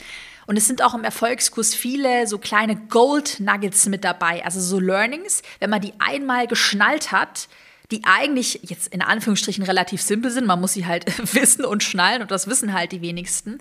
Und 0.46 0.58
es 0.58 0.66
sind 0.66 0.82
auch 0.82 0.92
im 0.92 1.04
Erfolgskurs 1.04 1.74
viele 1.74 2.26
so 2.26 2.36
kleine 2.36 2.76
Gold 2.76 3.40
Nuggets 3.40 3.86
mit 3.86 4.04
dabei, 4.04 4.44
also 4.44 4.60
so 4.60 4.78
Learnings. 4.78 5.40
Wenn 5.58 5.70
man 5.70 5.80
die 5.80 5.94
einmal 6.00 6.46
geschnallt 6.46 7.12
hat, 7.12 7.48
die 7.90 8.02
eigentlich 8.04 8.60
jetzt 8.62 8.92
in 8.94 9.02
Anführungsstrichen 9.02 9.62
relativ 9.62 10.00
simpel 10.00 10.30
sind, 10.30 10.46
man 10.46 10.60
muss 10.60 10.72
sie 10.72 10.86
halt 10.86 11.04
wissen 11.34 11.64
und 11.64 11.82
schnallen 11.82 12.22
und 12.22 12.30
das 12.30 12.46
wissen 12.46 12.72
halt 12.72 12.92
die 12.92 13.02
wenigsten, 13.02 13.58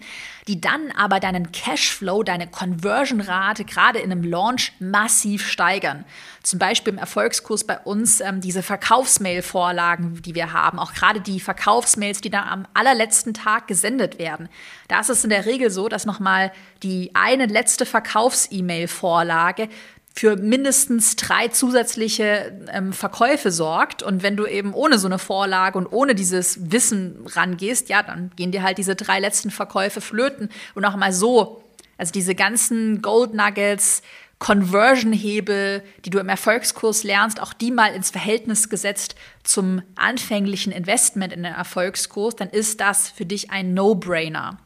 die 0.47 0.61
dann 0.61 0.91
aber 0.91 1.19
deinen 1.19 1.51
Cashflow, 1.51 2.23
deine 2.23 2.47
Conversion-Rate 2.47 3.65
gerade 3.65 3.99
in 3.99 4.11
einem 4.11 4.23
Launch 4.23 4.71
massiv 4.79 5.47
steigern. 5.47 6.05
Zum 6.41 6.57
Beispiel 6.59 6.93
im 6.93 6.99
Erfolgskurs 6.99 7.65
bei 7.65 7.79
uns 7.79 8.21
ähm, 8.21 8.39
diese 8.39 8.63
Verkaufsmail-Vorlagen, 8.63 10.21
die 10.21 10.35
wir 10.35 10.53
haben, 10.53 10.79
auch 10.79 10.93
gerade 10.93 11.19
die 11.19 11.39
Verkaufsmails, 11.39 12.21
die 12.21 12.29
dann 12.29 12.47
am 12.47 12.67
allerletzten 12.73 13.33
Tag 13.33 13.67
gesendet 13.67 14.19
werden. 14.19 14.47
Da 14.87 15.01
ist 15.01 15.09
es 15.09 15.23
in 15.23 15.29
der 15.29 15.45
Regel 15.45 15.69
so, 15.69 15.89
dass 15.89 16.05
nochmal 16.05 16.51
die 16.81 17.11
eine 17.13 17.45
letzte 17.45 17.85
Verkaufs-E-Mail-Vorlage 17.85 19.69
für 20.15 20.35
mindestens 20.35 21.15
drei 21.15 21.47
zusätzliche 21.47 22.55
ähm, 22.71 22.93
Verkäufe 22.93 23.51
sorgt. 23.51 24.03
Und 24.03 24.21
wenn 24.21 24.37
du 24.37 24.45
eben 24.45 24.73
ohne 24.73 24.99
so 24.99 25.07
eine 25.07 25.17
Vorlage 25.17 25.77
und 25.77 25.87
ohne 25.87 26.13
dieses 26.13 26.71
Wissen 26.71 27.25
rangehst, 27.25 27.89
ja, 27.89 28.03
dann 28.03 28.31
gehen 28.35 28.51
dir 28.51 28.61
halt 28.61 28.77
diese 28.77 28.95
drei 28.95 29.19
letzten 29.19 29.49
Verkäufe 29.49 30.01
flöten. 30.01 30.49
Und 30.75 30.85
auch 30.85 30.95
mal 30.95 31.11
so, 31.11 31.63
also 31.97 32.11
diese 32.11 32.35
ganzen 32.35 33.01
Gold 33.01 33.33
Nuggets, 33.33 34.03
Conversion-Hebel, 34.37 35.83
die 36.05 36.09
du 36.11 36.19
im 36.19 36.29
Erfolgskurs 36.29 37.03
lernst, 37.03 37.41
auch 37.41 37.53
die 37.53 37.71
mal 37.71 37.95
ins 37.95 38.11
Verhältnis 38.11 38.69
gesetzt 38.69 39.15
zum 39.43 39.81
anfänglichen 39.95 40.71
Investment 40.71 41.33
in 41.33 41.43
den 41.43 41.53
Erfolgskurs, 41.53 42.35
dann 42.35 42.49
ist 42.49 42.81
das 42.81 43.09
für 43.09 43.25
dich 43.25 43.51
ein 43.51 43.73
No-Brainer. 43.73 44.59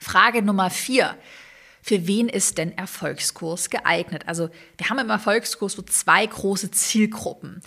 Frage 0.00 0.42
Nummer 0.42 0.70
vier 0.70 1.14
für 1.86 2.06
wen 2.06 2.30
ist 2.30 2.56
denn 2.56 2.72
Erfolgskurs 2.78 3.68
geeignet? 3.68 4.22
Also 4.26 4.48
wir 4.78 4.88
haben 4.88 5.00
im 5.00 5.10
Erfolgskurs 5.10 5.74
so 5.74 5.82
zwei 5.82 6.24
große 6.24 6.70
Zielgruppen. 6.70 7.60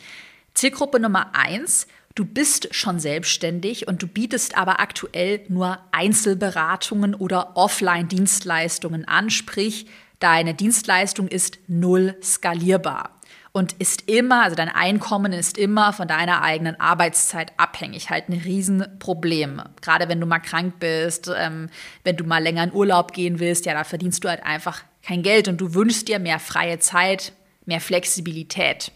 Zielgruppe 0.55 0.99
Nummer 0.99 1.35
eins, 1.35 1.85
du 2.15 2.25
bist 2.25 2.73
schon 2.73 2.99
selbstständig 2.99 3.87
und 3.87 4.01
du 4.01 4.07
bietest 4.07 4.57
aber 4.57 4.79
aktuell 4.79 5.41
nur 5.49 5.77
Einzelberatungen 5.91 7.13
oder 7.13 7.55
Offline-Dienstleistungen 7.55 9.07
an, 9.07 9.29
sprich 9.29 9.85
deine 10.17 10.55
Dienstleistung 10.55 11.27
ist 11.27 11.59
null 11.67 12.17
skalierbar 12.23 13.16
und 13.57 13.73
ist 13.79 14.07
immer, 14.07 14.43
also 14.43 14.55
dein 14.55 14.69
Einkommen 14.69 15.33
ist 15.33 15.57
immer 15.57 15.91
von 15.91 16.07
deiner 16.07 16.43
eigenen 16.43 16.79
Arbeitszeit 16.79 17.51
abhängig. 17.57 18.11
Halt 18.11 18.29
ein 18.29 18.39
Riesenproblem. 18.39 19.63
Gerade 19.81 20.07
wenn 20.07 20.21
du 20.21 20.27
mal 20.27 20.37
krank 20.37 20.75
bist, 20.79 21.31
ähm, 21.35 21.69
wenn 22.03 22.15
du 22.15 22.23
mal 22.23 22.43
länger 22.43 22.65
in 22.65 22.71
Urlaub 22.71 23.13
gehen 23.13 23.39
willst, 23.39 23.65
ja, 23.65 23.73
da 23.73 23.83
verdienst 23.83 24.23
du 24.23 24.29
halt 24.29 24.45
einfach 24.45 24.83
kein 25.01 25.23
Geld 25.23 25.47
und 25.47 25.59
du 25.59 25.73
wünschst 25.73 26.07
dir 26.07 26.19
mehr 26.19 26.37
freie 26.37 26.77
Zeit, 26.77 27.33
mehr 27.65 27.81
Flexibilität. 27.81 28.91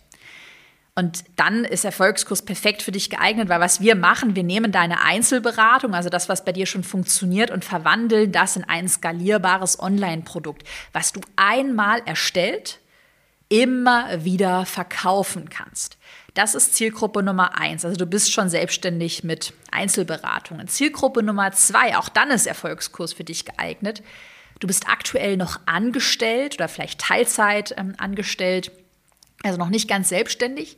Und 0.93 1.23
dann 1.37 1.65
ist 1.65 1.83
Erfolgskurs 1.83 2.43
perfekt 2.43 2.83
für 2.83 2.91
dich 2.91 3.09
geeignet, 3.09 3.49
weil 3.49 3.61
was 3.61 3.81
wir 3.81 3.95
machen, 3.95 4.35
wir 4.35 4.43
nehmen 4.43 4.71
deine 4.71 5.01
Einzelberatung, 5.03 5.95
also 5.95 6.09
das, 6.09 6.29
was 6.29 6.45
bei 6.45 6.51
dir 6.51 6.67
schon 6.67 6.83
funktioniert, 6.83 7.49
und 7.49 7.65
verwandeln 7.65 8.31
das 8.31 8.57
in 8.57 8.63
ein 8.65 8.87
skalierbares 8.87 9.79
Online-Produkt, 9.79 10.67
was 10.93 11.13
du 11.13 11.21
einmal 11.35 12.03
erstellt 12.05 12.80
immer 13.51 14.23
wieder 14.23 14.65
verkaufen 14.65 15.49
kannst. 15.49 15.97
Das 16.33 16.55
ist 16.55 16.73
Zielgruppe 16.73 17.21
Nummer 17.21 17.59
eins. 17.59 17.83
Also 17.83 17.97
du 17.97 18.05
bist 18.05 18.31
schon 18.31 18.49
selbstständig 18.49 19.25
mit 19.25 19.53
Einzelberatungen. 19.71 20.69
Zielgruppe 20.69 21.21
Nummer 21.21 21.51
zwei, 21.51 21.97
auch 21.97 22.07
dann 22.07 22.31
ist 22.31 22.47
Erfolgskurs 22.47 23.11
für 23.11 23.25
dich 23.25 23.43
geeignet. 23.43 24.03
Du 24.61 24.67
bist 24.67 24.87
aktuell 24.87 25.35
noch 25.35 25.59
angestellt 25.65 26.55
oder 26.55 26.69
vielleicht 26.69 27.01
Teilzeit 27.01 27.75
ähm, 27.77 27.93
angestellt, 27.97 28.71
also 29.43 29.57
noch 29.57 29.69
nicht 29.69 29.89
ganz 29.89 30.07
selbstständig. 30.07 30.77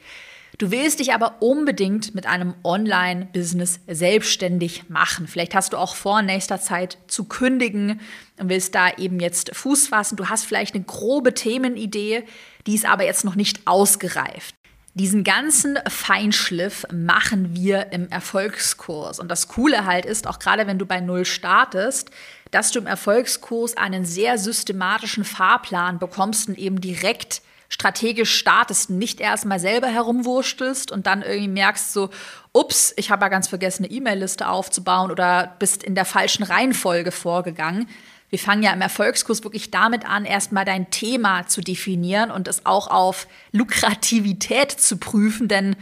Du 0.58 0.72
willst 0.72 1.00
dich 1.00 1.14
aber 1.14 1.42
unbedingt 1.42 2.14
mit 2.14 2.28
einem 2.28 2.54
Online-Business 2.64 3.80
selbstständig 3.88 4.90
machen. 4.90 5.28
Vielleicht 5.28 5.56
hast 5.56 5.74
du 5.74 5.78
auch 5.78 5.96
vor, 5.96 6.20
in 6.20 6.28
nächster 6.28 6.62
Zeit 6.62 6.98
zu 7.08 7.26
kündigen 7.26 8.00
und 8.40 8.50
willst 8.50 8.76
da 8.76 8.90
eben 8.98 9.20
jetzt 9.20 9.56
Fuß 9.56 9.88
fassen. 9.88 10.16
Du 10.16 10.30
hast 10.30 10.46
vielleicht 10.46 10.76
eine 10.76 10.84
grobe 10.84 11.34
Themenidee, 11.34 12.24
die 12.68 12.76
ist 12.76 12.86
aber 12.86 13.06
jetzt 13.06 13.26
noch 13.26 13.36
nicht 13.36 13.66
ausgereift. 13.66 14.56
Diesen 14.96 15.24
ganzen 15.24 15.80
Feinschliff 15.88 16.86
machen 16.92 17.56
wir 17.56 17.92
im 17.92 18.10
Erfolgskurs. 18.10 19.20
Und 19.20 19.30
das 19.30 19.48
Coole 19.48 19.86
halt 19.86 20.06
ist, 20.06 20.28
auch 20.28 20.38
gerade 20.38 20.68
wenn 20.68 20.78
du 20.78 20.86
bei 20.86 21.00
Null 21.00 21.26
startest, 21.26 22.12
dass 22.52 22.70
du 22.70 22.80
im 22.80 22.86
Erfolgskurs 22.86 23.76
einen 23.76 24.06
sehr 24.06 24.38
systematischen 24.38 25.24
Fahrplan 25.24 25.98
bekommst 25.98 26.48
und 26.48 26.60
eben 26.60 26.80
direkt 26.80 27.42
strategisch 27.70 28.36
startest, 28.36 28.92
nicht 28.92 29.20
erstmal 29.20 29.60
selber 29.60 29.88
herumwurstelst 29.88 30.92
und 30.92 31.08
dann 31.08 31.24
irgendwie 31.24 31.48
merkst 31.48 31.92
so, 31.92 32.12
ups, 32.52 32.94
ich 32.98 33.10
habe 33.10 33.26
ja 33.26 33.30
ganz 33.30 33.48
vergessen, 33.48 33.86
eine 33.86 33.94
E-Mail-Liste 33.94 34.48
aufzubauen 34.48 35.10
oder 35.10 35.56
bist 35.58 35.82
in 35.82 35.96
der 35.96 36.06
falschen 36.06 36.44
Reihenfolge 36.44 37.12
vorgegangen. 37.12 37.90
Wir 38.34 38.40
fangen 38.40 38.64
ja 38.64 38.74
im 38.74 38.82
Erfolgskurs 38.82 39.44
wirklich 39.44 39.70
damit 39.70 40.10
an, 40.10 40.26
erstmal 40.26 40.66
dein 40.66 40.90
Thema 40.90 41.46
zu 41.46 41.62
definieren 41.62 42.32
und 42.32 42.48
es 42.48 42.66
auch 42.66 42.88
auf 42.88 43.28
Lukrativität 43.52 44.72
zu 44.72 44.98
prüfen, 44.98 45.48
denn 45.48 45.76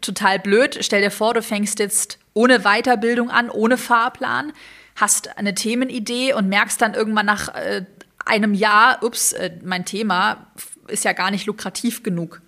total 0.00 0.40
blöd, 0.40 0.78
stell 0.80 1.00
dir 1.00 1.12
vor, 1.12 1.32
du 1.32 1.42
fängst 1.42 1.78
jetzt 1.78 2.18
ohne 2.34 2.62
Weiterbildung 2.62 3.30
an, 3.30 3.50
ohne 3.50 3.76
Fahrplan, 3.76 4.52
hast 4.96 5.38
eine 5.38 5.54
Themenidee 5.54 6.32
und 6.32 6.48
merkst 6.48 6.82
dann 6.82 6.94
irgendwann 6.94 7.26
nach 7.26 7.54
äh, 7.54 7.84
einem 8.24 8.52
Jahr, 8.52 9.04
ups, 9.04 9.32
äh, 9.34 9.52
mein 9.62 9.84
Thema 9.84 10.48
ist 10.88 11.04
ja 11.04 11.12
gar 11.12 11.30
nicht 11.30 11.46
lukrativ 11.46 12.02
genug. 12.02 12.42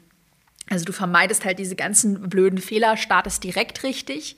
Also 0.68 0.85
du 0.85 0.90
vermeidest 0.90 1.45
halt 1.45 1.61
diese 1.61 1.76
ganzen 1.76 2.28
blöden 2.28 2.59
Fehler, 2.59 2.97
startest 2.97 3.45
direkt 3.45 3.85
richtig. 3.85 4.37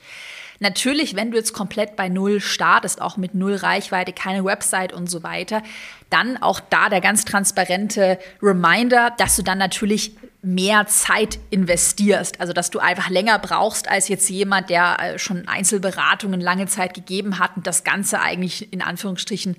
Natürlich, 0.62 1.16
wenn 1.16 1.30
du 1.30 1.38
jetzt 1.38 1.54
komplett 1.54 1.96
bei 1.96 2.10
Null 2.10 2.38
startest, 2.38 3.00
auch 3.00 3.16
mit 3.16 3.34
Null 3.34 3.54
Reichweite, 3.54 4.12
keine 4.12 4.44
Website 4.44 4.92
und 4.92 5.08
so 5.08 5.22
weiter, 5.22 5.62
dann 6.10 6.36
auch 6.36 6.60
da 6.60 6.90
der 6.90 7.00
ganz 7.00 7.24
transparente 7.24 8.18
Reminder, 8.42 9.10
dass 9.16 9.36
du 9.36 9.42
dann 9.42 9.56
natürlich 9.56 10.16
mehr 10.42 10.86
Zeit 10.86 11.38
investierst. 11.48 12.40
Also, 12.40 12.52
dass 12.52 12.68
du 12.68 12.78
einfach 12.78 13.08
länger 13.08 13.38
brauchst 13.38 13.88
als 13.88 14.08
jetzt 14.08 14.28
jemand, 14.28 14.68
der 14.68 14.98
äh, 15.00 15.18
schon 15.18 15.48
Einzelberatungen 15.48 16.42
lange 16.42 16.66
Zeit 16.66 16.92
gegeben 16.92 17.38
hat 17.38 17.56
und 17.56 17.66
das 17.66 17.82
Ganze 17.82 18.20
eigentlich 18.20 18.70
in 18.70 18.82
Anführungsstrichen 18.82 19.56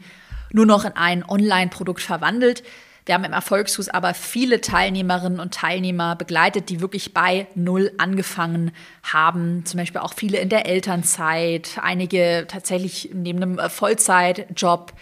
nur 0.51 0.67
noch 0.67 0.85
in 0.85 0.95
ein 0.95 1.27
Online-Produkt 1.27 2.01
verwandelt. 2.01 2.61
Wir 3.05 3.15
haben 3.15 3.23
im 3.23 3.33
Erfolgskurs 3.33 3.89
aber 3.89 4.13
viele 4.13 4.61
Teilnehmerinnen 4.61 5.39
und 5.39 5.53
Teilnehmer 5.53 6.15
begleitet, 6.15 6.69
die 6.69 6.81
wirklich 6.81 7.13
bei 7.13 7.47
Null 7.55 7.91
angefangen 7.97 8.71
haben. 9.03 9.65
Zum 9.65 9.79
Beispiel 9.79 10.01
auch 10.01 10.13
viele 10.13 10.37
in 10.37 10.49
der 10.49 10.67
Elternzeit, 10.67 11.79
einige 11.81 12.45
tatsächlich 12.47 13.09
neben 13.13 13.41
einem 13.41 13.69
Vollzeitjob 13.69 14.93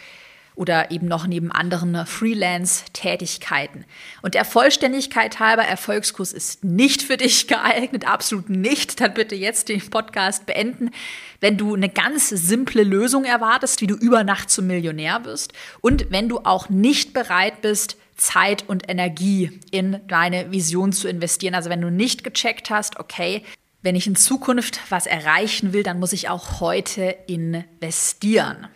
oder 0.60 0.92
eben 0.92 1.08
noch 1.08 1.25
neben 1.25 1.54
anderen 1.54 2.06
Freelance-Tätigkeiten. 2.06 3.86
Und 4.22 4.34
der 4.34 4.44
Vollständigkeit 4.44 5.39
halber, 5.39 5.63
Erfolgskurs 5.63 6.34
ist 6.34 6.66
nicht 6.66 7.01
für 7.01 7.16
dich 7.16 7.48
geeignet, 7.48 8.06
absolut 8.06 8.50
nicht. 8.50 9.00
Dann 9.00 9.13
bitte 9.13 9.36
jetzt 9.36 9.70
den 9.70 9.80
Podcast 9.89 10.46
beenden. 10.46 10.92
Wenn 11.39 11.56
du 11.56 11.75
eine 11.75 11.88
ganz 11.88 12.28
simple 12.28 12.84
Lösung 12.84 13.24
erwartest, 13.24 13.80
wie 13.80 13.88
du 13.88 13.96
über 13.96 14.25
Nacht 14.25 14.50
zum 14.50 14.68
Millionär 14.68 15.24
wirst 15.24 15.54
und 15.80 16.08
wenn 16.12 16.28
du 16.28 16.39
auch 16.39 16.68
nicht 16.68 17.13
bereit 17.13 17.62
bist, 17.62 17.96
Zeit 18.18 18.68
und 18.68 18.89
Energie 18.89 19.62
in 19.72 20.01
deine 20.10 20.51
Vision 20.51 20.92
zu 20.92 21.08
investieren. 21.08 21.56
Also 21.56 21.70
wenn 21.70 21.80
du 21.80 21.89
nicht 21.89 22.25
gecheckt 22.25 22.70
hast, 22.70 23.00
okay, 23.00 23.46
wenn 23.82 23.96
ich 23.96 24.08
in 24.08 24.18
Zukunft 24.18 24.82
was 24.89 25.08
erreichen 25.08 25.72
will, 25.72 25.84
dann 25.84 26.00
muss 26.01 26.12
ich 26.12 26.28
auch 26.28 26.60
heute 26.60 27.16
investieren. 27.28 28.68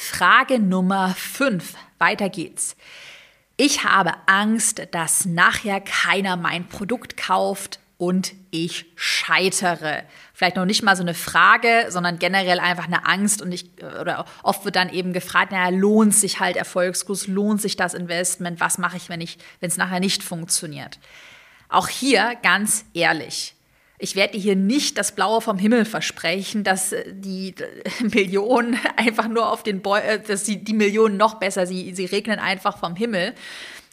Frage 0.00 0.60
Nummer 0.60 1.12
5. 1.12 1.74
Weiter 1.98 2.28
geht's. 2.28 2.76
Ich 3.56 3.82
habe 3.82 4.12
Angst, 4.26 4.86
dass 4.92 5.24
nachher 5.24 5.80
keiner 5.80 6.36
mein 6.36 6.68
Produkt 6.68 7.16
kauft 7.16 7.80
und 7.96 8.32
ich 8.52 8.86
scheitere. 8.94 10.04
Vielleicht 10.32 10.54
noch 10.54 10.66
nicht 10.66 10.84
mal 10.84 10.94
so 10.94 11.02
eine 11.02 11.14
Frage, 11.14 11.86
sondern 11.88 12.20
generell 12.20 12.60
einfach 12.60 12.86
eine 12.86 13.06
Angst 13.06 13.42
und 13.42 13.50
ich 13.50 13.72
oder 14.00 14.24
oft 14.44 14.64
wird 14.64 14.76
dann 14.76 14.88
eben 14.88 15.12
gefragt, 15.12 15.50
naja, 15.50 15.76
lohnt 15.76 16.14
sich 16.14 16.38
halt 16.38 16.56
Erfolgskurs, 16.56 17.26
lohnt 17.26 17.60
sich 17.60 17.74
das 17.74 17.92
Investment, 17.92 18.60
was 18.60 18.78
mache 18.78 18.96
ich, 18.96 19.08
wenn 19.08 19.20
ich 19.20 19.36
wenn 19.58 19.68
es 19.68 19.78
nachher 19.78 19.98
nicht 19.98 20.22
funktioniert? 20.22 21.00
Auch 21.68 21.88
hier 21.88 22.36
ganz 22.44 22.84
ehrlich, 22.94 23.56
ich 23.98 24.14
werde 24.14 24.34
dir 24.34 24.40
hier 24.40 24.56
nicht 24.56 24.96
das 24.96 25.12
Blaue 25.12 25.40
vom 25.40 25.58
Himmel 25.58 25.84
versprechen, 25.84 26.64
dass 26.64 26.92
äh, 26.92 27.04
die 27.12 27.54
äh, 27.58 28.04
Millionen 28.14 28.78
einfach 28.96 29.28
nur 29.28 29.52
auf 29.52 29.62
den 29.62 29.82
Boy, 29.82 30.00
äh, 30.00 30.20
dass 30.20 30.44
die, 30.44 30.62
die 30.62 30.74
Millionen 30.74 31.16
noch 31.16 31.34
besser, 31.34 31.66
sie, 31.66 31.94
sie 31.94 32.06
regnen 32.06 32.38
einfach 32.38 32.78
vom 32.78 32.96
Himmel. 32.96 33.34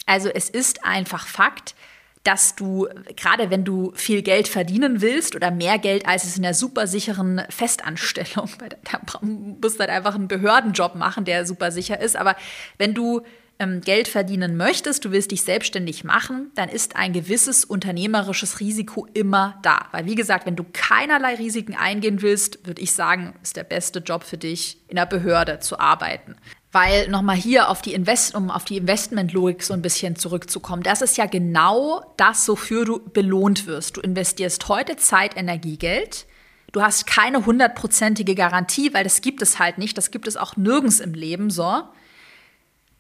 Also 0.06 0.30
es 0.30 0.50
ist 0.50 0.86
einfach 0.86 1.28
Fakt, 1.28 1.76
dass 2.24 2.56
du, 2.56 2.88
gerade 3.16 3.52
wenn 3.52 3.64
du 3.64 3.92
viel 3.94 4.24
Geld 4.24 4.48
verdienen 4.48 5.02
willst 5.02 5.36
oder 5.36 5.52
mehr 5.52 5.78
Geld 5.78 6.08
als 6.08 6.24
es 6.24 6.38
in 6.38 6.44
der 6.44 6.56
super 6.56 6.88
sicheren 6.88 7.44
Festanstellung, 7.50 8.50
da 8.84 9.20
musst 9.22 9.76
du 9.76 9.80
halt 9.80 9.92
einfach 9.92 10.16
einen 10.16 10.28
Behördenjob 10.28 10.96
machen, 10.96 11.26
der 11.26 11.46
super 11.46 11.72
sicher 11.72 12.00
ist, 12.00 12.16
aber 12.16 12.36
wenn 12.78 12.94
du 12.94 13.22
Geld 13.58 14.10
verdienen 14.10 14.58
möchtest, 14.58 15.06
du 15.06 15.12
willst 15.12 15.32
dich 15.32 15.44
selbstständig 15.44 16.04
machen, 16.04 16.52
dann 16.56 16.68
ist 16.68 16.98
ein 16.98 17.14
gewisses 17.14 17.64
unternehmerisches 17.64 18.60
Risiko 18.60 19.08
immer 19.14 19.58
da. 19.62 19.88
Weil 19.92 20.06
wie 20.06 20.16
gesagt, 20.16 20.46
wenn 20.46 20.58
du 20.58 20.66
keinerlei 20.74 21.36
Risiken 21.36 21.74
eingehen 21.74 22.22
willst, 22.22 22.68
würde 22.68 22.82
ich 22.82 22.92
sagen, 22.92 23.34
ist 23.42 23.56
der 23.56 23.64
beste 23.64 24.00
Job 24.00 24.24
für 24.24 24.38
dich, 24.38 24.78
in 24.90 24.98
der 24.98 25.06
Behörde 25.06 25.60
zu 25.60 25.80
arbeiten. 25.80 26.36
Weil 26.74 27.08
nochmal 27.08 27.38
hier 27.38 27.70
auf 27.70 27.82
die 27.82 27.94
Invest 27.94 28.36
um 28.36 28.52
auf 28.52 28.66
die 28.66 28.76
Investmentlogik 28.76 29.64
so 29.64 29.74
ein 29.74 29.82
bisschen 29.82 30.18
zurückzukommen, 30.18 30.84
das 30.84 31.02
ist 31.02 31.16
ja 31.16 31.26
genau 31.26 32.14
das, 32.18 32.46
wofür 32.50 32.84
du 32.84 33.00
belohnt 33.00 33.68
wirst. 33.68 33.96
Du 33.96 34.02
investierst 34.02 34.68
heute 34.68 34.98
Zeit, 34.98 35.38
Energie, 35.38 35.78
Geld. 35.78 36.26
Du 36.74 36.82
hast 36.82 37.08
keine 37.08 37.46
hundertprozentige 37.46 38.36
Garantie, 38.36 38.94
weil 38.94 39.06
das 39.06 39.22
gibt 39.22 39.42
es 39.42 39.60
halt 39.60 39.78
nicht. 39.78 39.98
Das 39.98 40.12
gibt 40.12 40.28
es 40.28 40.36
auch 40.36 40.58
nirgends 40.58 41.00
im 41.00 41.14
Leben 41.14 41.50
so. 41.50 41.84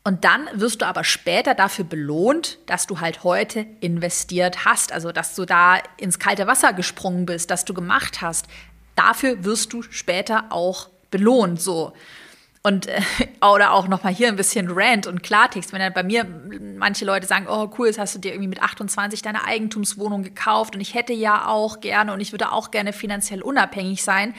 Und 0.07 0.23
dann 0.23 0.47
wirst 0.53 0.83
du 0.83 0.85
aber 0.85 1.03
später 1.03 1.55
dafür 1.55 1.83
belohnt, 1.83 2.59
dass 2.67 2.85
du 2.85 2.99
halt 2.99 3.23
heute 3.23 3.65
investiert 3.79 4.63
hast, 4.63 4.93
also 4.93 5.11
dass 5.11 5.33
du 5.33 5.45
da 5.45 5.79
ins 5.97 6.19
kalte 6.19 6.45
Wasser 6.45 6.73
gesprungen 6.73 7.25
bist, 7.25 7.49
dass 7.49 7.65
du 7.65 7.73
gemacht 7.73 8.21
hast. 8.21 8.45
Dafür 8.95 9.43
wirst 9.43 9.73
du 9.73 9.81
später 9.81 10.45
auch 10.51 10.89
belohnt, 11.09 11.59
so. 11.59 11.93
Und 12.61 12.85
äh, 12.85 13.01
oder 13.43 13.71
auch 13.71 13.87
noch 13.87 14.03
mal 14.03 14.13
hier 14.13 14.27
ein 14.27 14.35
bisschen 14.35 14.67
Rant 14.69 15.07
und 15.07 15.23
Klartext, 15.23 15.73
wenn 15.73 15.79
dann 15.79 15.93
bei 15.93 16.03
mir 16.03 16.23
manche 16.77 17.03
Leute 17.03 17.25
sagen, 17.25 17.47
oh 17.49 17.71
cool, 17.79 17.87
jetzt 17.87 17.97
hast 17.97 18.13
du 18.13 18.19
dir 18.19 18.33
irgendwie 18.33 18.49
mit 18.49 18.61
28 18.61 19.23
deine 19.23 19.43
Eigentumswohnung 19.43 20.21
gekauft 20.21 20.75
und 20.75 20.81
ich 20.81 20.93
hätte 20.93 21.13
ja 21.13 21.47
auch 21.47 21.79
gerne 21.79 22.13
und 22.13 22.21
ich 22.21 22.31
würde 22.31 22.51
auch 22.51 22.69
gerne 22.69 22.93
finanziell 22.93 23.41
unabhängig 23.41 24.03
sein. 24.03 24.35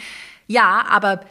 Ja, 0.46 0.87
aber 0.88 1.23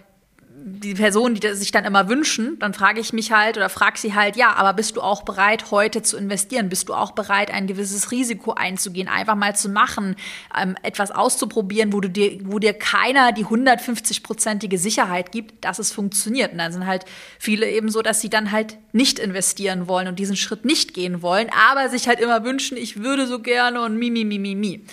die 0.68 0.96
Personen, 0.96 1.36
die 1.36 1.48
sich 1.54 1.72
dann 1.72 1.86
immer 1.86 2.10
wünschen, 2.10 2.58
dann 2.58 2.74
frage 2.74 3.00
ich 3.00 3.14
mich 3.14 3.32
halt 3.32 3.56
oder 3.56 3.70
frage 3.70 4.00
sie 4.00 4.16
halt, 4.16 4.36
ja, 4.36 4.54
aber 4.54 4.74
bist 4.74 4.96
du 4.96 5.02
auch 5.02 5.22
bereit, 5.22 5.70
heute 5.70 6.02
zu 6.02 6.18
investieren? 6.18 6.70
Bist 6.70 6.90
du 6.90 6.96
auch 6.96 7.12
bereit, 7.12 7.52
ein 7.52 7.68
gewisses 7.68 8.10
Risiko 8.10 8.54
einzugehen, 8.54 9.08
einfach 9.08 9.36
mal 9.36 9.56
zu 9.56 9.70
machen, 9.70 10.16
ähm, 10.60 10.76
etwas 10.82 11.12
auszuprobieren, 11.12 11.94
wo 11.94 12.02
du 12.02 12.10
dir, 12.10 12.40
wo 12.46 12.58
dir 12.58 12.74
keiner 12.74 13.32
die 13.32 13.46
150-prozentige 13.46 14.80
Sicherheit 14.80 15.32
gibt, 15.32 15.64
dass 15.64 15.78
es 15.78 15.92
funktioniert? 15.92 16.54
Und 16.54 16.58
dann 16.58 16.72
sind 16.72 16.88
halt 16.88 17.06
viele 17.38 17.70
eben 17.70 17.90
so, 17.90 18.02
dass 18.02 18.20
sie 18.20 18.30
dann 18.30 18.52
halt 18.52 18.80
nicht 18.92 19.20
investieren 19.20 19.88
wollen 19.88 20.08
und 20.08 20.18
diesen 20.18 20.36
Schritt 20.36 20.66
nicht 20.66 20.96
gehen 20.96 21.22
wollen, 21.22 21.48
aber 21.70 21.90
sich 21.90 22.08
halt 22.08 22.20
immer 22.20 22.44
wünschen, 22.44 22.76
ich 22.76 23.04
würde 23.04 23.28
so 23.28 23.38
gerne 23.38 23.82
und 23.82 24.00
mi, 24.00 24.10
mi, 24.10 24.26
mi, 24.26 24.40
mi, 24.40 24.56
mi. 24.56 24.84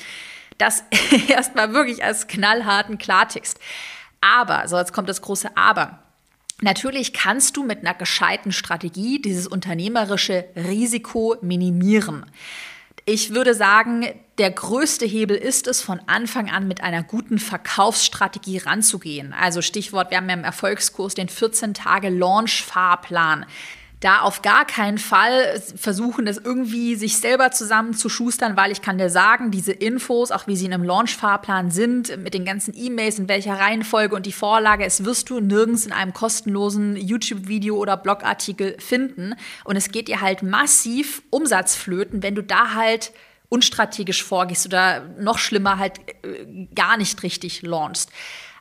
Das 0.59 0.85
erstmal 1.29 1.73
wirklich 1.73 2.05
als 2.05 2.27
knallharten 2.27 2.99
Klartext. 2.99 3.59
Aber, 4.23 4.67
so 4.69 4.79
jetzt 4.79 4.95
kommt 4.95 5.11
das 5.11 5.21
große 5.21 5.55
Aber. 5.57 5.99
Natürlich 6.63 7.13
kannst 7.13 7.57
du 7.57 7.65
mit 7.65 7.81
einer 7.81 7.95
gescheiten 7.95 8.53
Strategie 8.53 9.21
dieses 9.21 9.49
unternehmerische 9.49 10.45
Risiko 10.57 11.37
minimieren. 11.43 12.25
Ich 13.05 13.35
würde 13.35 13.55
sagen, 13.55 14.07
der 14.39 14.53
größte 14.53 15.05
Hebel 15.05 15.37
ist 15.37 15.67
es, 15.67 15.83
von 15.83 16.01
Anfang 16.07 16.49
an 16.49 16.69
mit 16.69 16.81
einer 16.81 17.03
guten 17.03 17.41
Verkaufsstrategie 17.41 18.59
ranzugehen. 18.59 19.33
Also 19.33 19.61
Stichwort, 19.61 20.13
wir 20.13 20.19
haben 20.19 20.29
ja 20.29 20.37
im 20.37 20.45
Erfolgskurs 20.45 21.15
den 21.15 21.29
14-Tage-Launch-Fahrplan 21.29 23.45
da 24.03 24.23
auf 24.23 24.43
gar 24.43 24.67
keinen 24.67 24.99
Fall 24.99 25.63
versuchen, 25.77 26.27
das 26.27 26.37
irgendwie 26.37 26.97
sich 26.97 27.19
selber 27.19 27.53
zusammenzuschustern, 27.53 28.57
weil 28.57 28.73
ich 28.73 28.83
kann 28.83 28.99
dir 28.99 29.09
sagen, 29.09 29.53
diese 29.53 29.71
Infos, 29.71 30.33
auch 30.33 30.49
wie 30.49 30.57
sie 30.57 30.67
in 30.67 30.75
einem 30.75 30.83
Launch-Fahrplan 30.83 31.71
sind, 31.71 32.19
mit 32.19 32.35
den 32.35 32.45
ganzen 32.45 32.75
E-Mails, 32.77 33.21
in 33.21 33.29
welcher 33.29 33.55
Reihenfolge 33.55 34.17
und 34.17 34.27
die 34.27 34.33
Vorlage, 34.33 34.85
es 34.85 35.05
wirst 35.05 35.31
du 35.31 35.39
nirgends 35.39 35.87
in 35.87 35.93
einem 35.93 36.13
kostenlosen 36.13 36.97
YouTube-Video 36.97 37.77
oder 37.77 37.97
Blogartikel 37.97 38.77
finden. 38.81 39.37
Und 39.63 39.77
es 39.77 39.93
geht 39.93 40.09
dir 40.09 40.21
halt 40.21 40.43
massiv 40.43 41.23
Umsatzflöten, 41.31 42.25
wenn 42.25 42.35
du 42.35 42.43
da 42.43 42.75
halt 42.75 43.13
unstrategisch 43.51 44.25
vorgehst 44.25 44.67
oder 44.67 45.03
noch 45.21 45.39
schlimmer 45.39 45.79
halt 45.79 46.01
äh, 46.25 46.67
gar 46.75 46.97
nicht 46.97 47.23
richtig 47.23 47.63
launchst. 47.63 48.11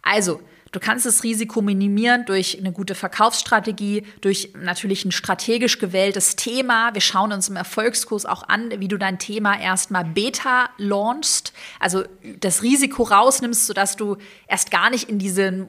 Also, 0.04 0.40
Du 0.72 0.80
kannst 0.80 1.06
das 1.06 1.24
Risiko 1.24 1.62
minimieren 1.62 2.26
durch 2.26 2.58
eine 2.58 2.72
gute 2.72 2.96
Verkaufsstrategie, 2.96 4.04
durch 4.22 4.54
natürlich 4.56 5.04
ein 5.04 5.12
strategisch 5.12 5.80
gewähltes 5.80 6.38
Thema. 6.38 6.94
Wir 6.94 7.02
schauen 7.02 7.34
uns 7.34 7.50
im 7.50 7.58
Erfolgskurs 7.58 8.26
auch 8.26 8.44
an, 8.48 8.72
wie 8.80 8.88
du 8.88 8.98
dein 8.98 9.20
Thema 9.20 9.60
erstmal 9.60 10.06
beta 10.06 10.70
launchst, 10.78 11.52
also 11.80 12.04
das 12.40 12.64
Risiko 12.64 13.04
rausnimmst, 13.04 13.68
sodass 13.68 13.98
du 13.98 14.16
erst 14.48 14.72
gar 14.72 14.90
nicht 14.90 15.10
in 15.10 15.20
diese 15.20 15.68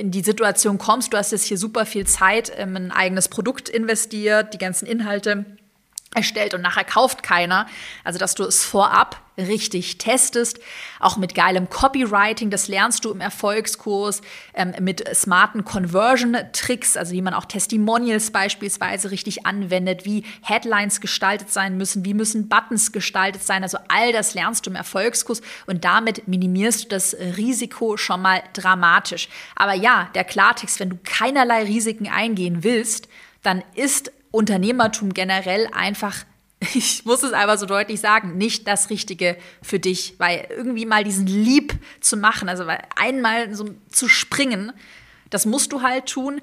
in 0.00 0.10
die 0.10 0.22
Situation 0.22 0.76
kommst. 0.76 1.12
Du 1.12 1.16
hast 1.16 1.32
jetzt 1.32 1.44
hier 1.44 1.56
super 1.56 1.86
viel 1.86 2.06
Zeit 2.06 2.48
in 2.50 2.76
ein 2.76 2.90
eigenes 2.90 3.28
Produkt 3.28 3.68
investiert, 3.68 4.52
die 4.52 4.58
ganzen 4.58 4.86
Inhalte 4.86 5.46
erstellt 6.14 6.54
und 6.54 6.62
nachher 6.62 6.84
kauft 6.84 7.22
keiner. 7.22 7.66
Also, 8.04 8.18
dass 8.18 8.34
du 8.34 8.44
es 8.44 8.64
vorab 8.64 9.20
richtig 9.38 9.96
testest, 9.96 10.60
auch 11.00 11.16
mit 11.16 11.34
geilem 11.34 11.70
Copywriting, 11.70 12.50
das 12.50 12.68
lernst 12.68 13.04
du 13.04 13.10
im 13.10 13.20
Erfolgskurs, 13.20 14.20
ähm, 14.52 14.74
mit 14.80 15.04
smarten 15.14 15.64
Conversion-Tricks, 15.64 16.98
also 16.98 17.12
wie 17.12 17.22
man 17.22 17.32
auch 17.32 17.46
Testimonials 17.46 18.30
beispielsweise 18.30 19.10
richtig 19.10 19.46
anwendet, 19.46 20.04
wie 20.04 20.24
Headlines 20.42 21.00
gestaltet 21.00 21.50
sein 21.50 21.78
müssen, 21.78 22.04
wie 22.04 22.12
müssen 22.12 22.48
Buttons 22.48 22.92
gestaltet 22.92 23.42
sein, 23.42 23.62
also 23.62 23.78
all 23.88 24.12
das 24.12 24.34
lernst 24.34 24.66
du 24.66 24.70
im 24.70 24.76
Erfolgskurs 24.76 25.40
und 25.66 25.84
damit 25.84 26.28
minimierst 26.28 26.84
du 26.84 26.88
das 26.88 27.14
Risiko 27.14 27.96
schon 27.96 28.20
mal 28.20 28.42
dramatisch. 28.52 29.28
Aber 29.56 29.72
ja, 29.72 30.10
der 30.14 30.24
Klartext, 30.24 30.78
wenn 30.78 30.90
du 30.90 30.98
keinerlei 31.04 31.64
Risiken 31.64 32.08
eingehen 32.08 32.64
willst, 32.64 33.08
dann 33.42 33.64
ist 33.74 34.12
Unternehmertum 34.32 35.14
generell 35.14 35.68
einfach, 35.72 36.16
ich 36.74 37.04
muss 37.04 37.22
es 37.22 37.32
einfach 37.32 37.58
so 37.58 37.66
deutlich 37.66 38.00
sagen, 38.00 38.36
nicht 38.36 38.66
das 38.66 38.90
Richtige 38.90 39.36
für 39.62 39.78
dich, 39.78 40.16
weil 40.18 40.48
irgendwie 40.50 40.86
mal 40.86 41.04
diesen 41.04 41.26
Lieb 41.26 41.74
zu 42.00 42.16
machen, 42.16 42.48
also 42.48 42.64
einmal 42.96 43.54
so 43.54 43.68
zu 43.88 44.08
springen, 44.08 44.72
das 45.30 45.46
musst 45.46 45.72
du 45.72 45.82
halt 45.82 46.06
tun. 46.06 46.40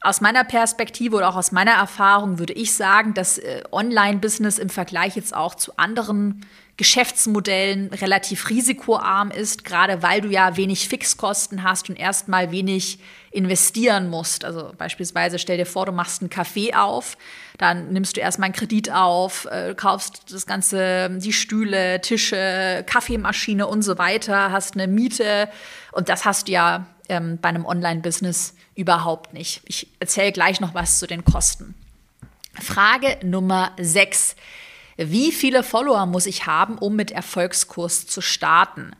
Aus 0.00 0.20
meiner 0.20 0.44
Perspektive 0.44 1.16
oder 1.16 1.28
auch 1.28 1.36
aus 1.36 1.50
meiner 1.50 1.72
Erfahrung 1.72 2.38
würde 2.38 2.52
ich 2.52 2.72
sagen, 2.72 3.14
dass 3.14 3.38
äh, 3.38 3.62
Online-Business 3.72 4.58
im 4.58 4.70
Vergleich 4.70 5.16
jetzt 5.16 5.34
auch 5.34 5.54
zu 5.54 5.76
anderen 5.76 6.46
Geschäftsmodellen 6.78 7.88
relativ 7.88 8.48
risikoarm 8.50 9.32
ist, 9.32 9.64
gerade 9.64 10.00
weil 10.00 10.20
du 10.20 10.28
ja 10.28 10.56
wenig 10.56 10.88
Fixkosten 10.88 11.64
hast 11.64 11.90
und 11.90 11.96
erstmal 11.96 12.52
wenig 12.52 13.00
investieren 13.32 14.08
musst. 14.08 14.44
Also 14.44 14.72
beispielsweise 14.78 15.40
stell 15.40 15.56
dir 15.56 15.66
vor, 15.66 15.86
du 15.86 15.92
machst 15.92 16.22
einen 16.22 16.30
Kaffee 16.30 16.74
auf, 16.74 17.18
dann 17.58 17.92
nimmst 17.92 18.16
du 18.16 18.20
erstmal 18.20 18.46
einen 18.46 18.54
Kredit 18.54 18.92
auf, 18.92 19.46
äh, 19.46 19.74
kaufst 19.74 20.32
das 20.32 20.46
ganze, 20.46 21.10
die 21.18 21.32
Stühle, 21.32 22.00
Tische, 22.00 22.84
Kaffeemaschine 22.86 23.66
und 23.66 23.82
so 23.82 23.98
weiter, 23.98 24.52
hast 24.52 24.74
eine 24.74 24.86
Miete 24.86 25.48
und 25.90 26.08
das 26.08 26.24
hast 26.24 26.46
du 26.46 26.52
ja 26.52 26.86
ähm, 27.08 27.38
bei 27.42 27.48
einem 27.48 27.66
Online-Business 27.66 28.54
überhaupt 28.76 29.34
nicht. 29.34 29.62
Ich 29.64 29.88
erzähle 29.98 30.30
gleich 30.30 30.60
noch 30.60 30.74
was 30.74 31.00
zu 31.00 31.08
den 31.08 31.24
Kosten. 31.24 31.74
Frage 32.54 33.18
Nummer 33.24 33.72
6. 33.78 34.36
Wie 35.00 35.30
viele 35.30 35.62
Follower 35.62 36.06
muss 36.06 36.26
ich 36.26 36.46
haben, 36.46 36.76
um 36.76 36.96
mit 36.96 37.12
Erfolgskurs 37.12 38.08
zu 38.08 38.20
starten? 38.20 38.90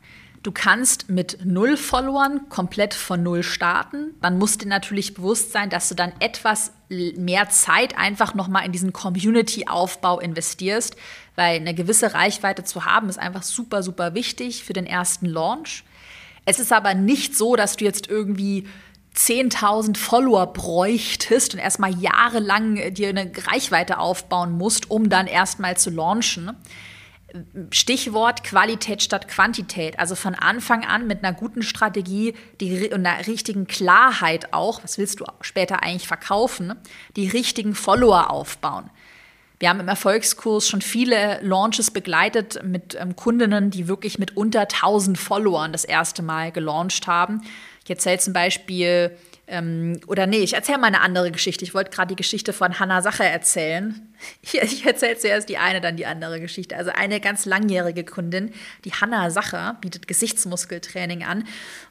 Du 0.45 0.53
kannst 0.53 1.11
mit 1.11 1.45
null 1.45 1.77
Followern 1.77 2.49
komplett 2.49 2.95
von 2.95 3.25
null 3.25 3.43
starten. 3.43 4.15
Dann 4.23 4.39
musst 4.39 4.63
dir 4.63 4.69
natürlich 4.69 5.15
bewusst 5.15 5.51
sein, 5.51 5.71
dass 5.71 5.89
du 5.89 5.97
dann 5.97 6.13
etwas 6.21 6.73
mehr 6.89 7.49
Zeit 7.49 7.99
einfach 7.99 8.35
nochmal 8.35 8.65
in 8.65 8.71
diesen 8.71 8.93
Community-Aufbau 8.93 10.21
investierst, 10.21 10.97
weil 11.35 11.57
eine 11.57 11.75
gewisse 11.75 12.15
Reichweite 12.15 12.63
zu 12.63 12.85
haben 12.85 13.09
ist 13.09 13.19
einfach 13.19 13.43
super, 13.43 13.83
super 13.83 14.15
wichtig 14.15 14.63
für 14.63 14.75
den 14.75 14.87
ersten 14.87 15.27
Launch. 15.27 15.83
Es 16.45 16.61
ist 16.61 16.73
aber 16.73 16.95
nicht 16.95 17.37
so, 17.37 17.57
dass 17.57 17.77
du 17.77 17.85
jetzt 17.85 18.07
irgendwie 18.07 18.69
10.000 19.19 19.97
Follower 19.97 20.47
bräuchtest 20.53 21.53
und 21.55 21.61
erstmal 21.61 21.99
jahrelang 21.99 22.77
äh, 22.77 22.93
dir 22.93 23.09
eine 23.09 23.31
Reichweite 23.51 23.99
aufbauen 23.99 24.53
musst, 24.53 24.91
um 24.91 25.09
dann 25.09 25.27
erstmal 25.27 25.77
zu 25.77 25.91
launchen. 25.91 26.57
Stichwort 27.71 28.43
Qualität 28.43 29.03
statt 29.03 29.29
Quantität. 29.29 29.99
Also 29.99 30.15
von 30.15 30.35
Anfang 30.35 30.85
an 30.85 31.07
mit 31.07 31.25
einer 31.25 31.37
guten 31.37 31.63
Strategie 31.63 32.35
die, 32.61 32.89
und 32.91 33.05
einer 33.05 33.27
richtigen 33.27 33.67
Klarheit 33.67 34.53
auch, 34.55 34.83
was 34.83 34.99
willst 34.99 35.21
du 35.21 35.27
später 35.41 35.83
eigentlich 35.83 36.09
verkaufen, 36.09 36.75
die 37.17 37.29
richtigen 37.29 37.75
Follower 37.75 38.31
aufbauen. 38.31 38.89
Wir 39.59 39.69
haben 39.69 39.81
im 39.81 39.89
Erfolgskurs 39.89 40.69
schon 40.69 40.81
viele 40.81 41.41
Launches 41.43 41.91
begleitet 41.91 42.63
mit 42.63 42.95
ähm, 42.95 43.17
Kundinnen, 43.17 43.71
die 43.71 43.89
wirklich 43.89 44.19
mit 44.19 44.37
unter 44.37 44.61
1000 44.61 45.19
Followern 45.19 45.73
das 45.73 45.85
erste 45.85 46.23
Mal 46.23 46.53
gelauncht 46.53 47.09
haben. 47.09 47.43
Ich 47.89 47.91
erzähle 47.91 48.19
zum 48.19 48.35
Beispiel, 48.35 49.17
ähm, 49.47 49.99
oder 50.09 50.27
nee, 50.27 50.41
ich 50.41 50.53
erzähle 50.53 50.77
mal 50.77 50.89
eine 50.89 51.01
andere 51.01 51.31
Geschichte. 51.31 51.65
Ich 51.65 51.73
wollte 51.73 51.91
gerade 51.91 52.09
die 52.09 52.17
Geschichte 52.17 52.53
von 52.53 52.79
Hannah 52.79 53.01
Sacher 53.01 53.25
erzählen. 53.25 54.05
Ich, 54.43 54.61
ich 54.61 54.85
erzähle 54.85 55.17
zuerst 55.17 55.49
die 55.49 55.59
eine, 55.59 55.81
dann 55.81 55.97
die 55.97 56.05
andere 56.05 56.41
Geschichte. 56.41 56.77
Also 56.77 56.91
eine 56.91 57.21
ganz 57.21 57.47
langjährige 57.47 58.05
Kundin, 58.05 58.53
die 58.85 58.93
Hannah 58.93 59.31
Sacher, 59.31 59.79
bietet 59.81 60.09
Gesichtsmuskeltraining 60.09 61.23
an. 61.25 61.45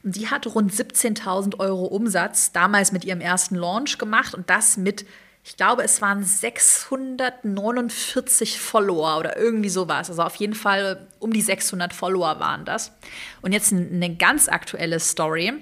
Und 0.04 0.14
die 0.14 0.28
hat 0.28 0.46
rund 0.46 0.70
17.000 0.70 1.58
Euro 1.58 1.86
Umsatz 1.86 2.52
damals 2.52 2.92
mit 2.92 3.04
ihrem 3.04 3.22
ersten 3.22 3.56
Launch 3.56 3.98
gemacht 3.98 4.34
und 4.34 4.50
das 4.50 4.76
mit 4.76 5.04
ich 5.42 5.56
glaube, 5.56 5.82
es 5.82 6.00
waren 6.02 6.22
649 6.22 8.60
Follower 8.60 9.18
oder 9.18 9.36
irgendwie 9.38 9.70
sowas. 9.70 10.10
Also 10.10 10.22
auf 10.22 10.36
jeden 10.36 10.54
Fall 10.54 11.08
um 11.20 11.32
die 11.32 11.40
600 11.40 11.94
Follower 11.94 12.38
waren 12.38 12.66
das. 12.66 12.92
Und 13.40 13.52
jetzt 13.52 13.72
eine 13.72 14.14
ganz 14.14 14.48
aktuelle 14.48 15.00
Story 15.00 15.54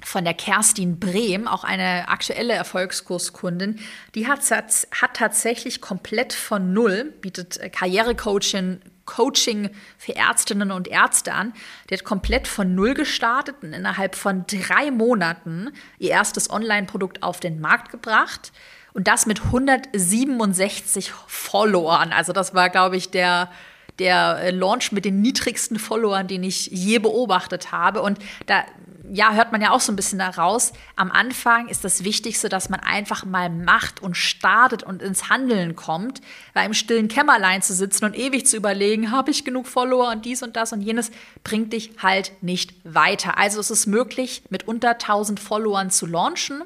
von 0.00 0.24
der 0.24 0.34
Kerstin 0.34 0.98
Brehm, 0.98 1.48
auch 1.48 1.64
eine 1.64 2.08
aktuelle 2.08 2.54
Erfolgskurskundin, 2.54 3.80
die 4.14 4.28
hat, 4.28 4.40
hat 4.50 5.14
tatsächlich 5.14 5.80
komplett 5.80 6.32
von 6.32 6.72
Null, 6.72 7.12
bietet 7.20 7.58
äh, 7.58 7.68
Karrierecoaching 7.68 8.80
Coaching 9.08 9.70
für 9.96 10.14
Ärztinnen 10.14 10.70
und 10.70 10.86
Ärzte 10.86 11.32
an. 11.32 11.54
Die 11.88 11.94
hat 11.94 12.04
komplett 12.04 12.46
von 12.46 12.74
Null 12.74 12.92
gestartet 12.92 13.56
und 13.62 13.72
innerhalb 13.72 14.14
von 14.14 14.44
drei 14.46 14.90
Monaten 14.90 15.70
ihr 15.98 16.10
erstes 16.10 16.50
Online-Produkt 16.50 17.22
auf 17.22 17.40
den 17.40 17.58
Markt 17.58 17.90
gebracht. 17.90 18.52
Und 18.92 19.08
das 19.08 19.24
mit 19.24 19.42
167 19.44 21.10
Followern. 21.26 22.12
Also 22.12 22.34
das 22.34 22.54
war, 22.54 22.68
glaube 22.68 22.96
ich, 22.96 23.10
der, 23.10 23.50
der 23.98 24.38
äh, 24.40 24.50
Launch 24.50 24.92
mit 24.92 25.04
den 25.04 25.20
niedrigsten 25.20 25.78
Followern, 25.78 26.28
den 26.28 26.44
ich 26.44 26.66
je 26.66 26.98
beobachtet 26.98 27.72
habe. 27.72 28.02
Und 28.02 28.18
da 28.46 28.64
ja, 29.10 29.32
hört 29.32 29.52
man 29.52 29.60
ja 29.60 29.70
auch 29.70 29.80
so 29.80 29.92
ein 29.92 29.96
bisschen 29.96 30.18
daraus. 30.18 30.72
Am 30.96 31.10
Anfang 31.10 31.68
ist 31.68 31.84
das 31.84 32.04
Wichtigste, 32.04 32.48
dass 32.48 32.68
man 32.68 32.80
einfach 32.80 33.24
mal 33.24 33.50
macht 33.50 34.02
und 34.02 34.16
startet 34.16 34.82
und 34.82 35.02
ins 35.02 35.28
Handeln 35.28 35.76
kommt, 35.76 36.20
weil 36.54 36.66
im 36.66 36.74
stillen 36.74 37.08
Kämmerlein 37.08 37.62
zu 37.62 37.74
sitzen 37.74 38.04
und 38.04 38.16
ewig 38.16 38.46
zu 38.46 38.56
überlegen, 38.56 39.10
habe 39.10 39.30
ich 39.30 39.44
genug 39.44 39.66
Follower 39.66 40.10
und 40.10 40.24
dies 40.24 40.42
und 40.42 40.56
das 40.56 40.72
und 40.72 40.82
jenes, 40.82 41.10
bringt 41.44 41.72
dich 41.72 41.92
halt 41.98 42.32
nicht 42.42 42.74
weiter. 42.84 43.38
Also 43.38 43.60
es 43.60 43.70
ist 43.70 43.86
möglich, 43.86 44.42
mit 44.50 44.68
unter 44.68 44.90
1000 44.90 45.40
Followern 45.40 45.90
zu 45.90 46.06
launchen. 46.06 46.62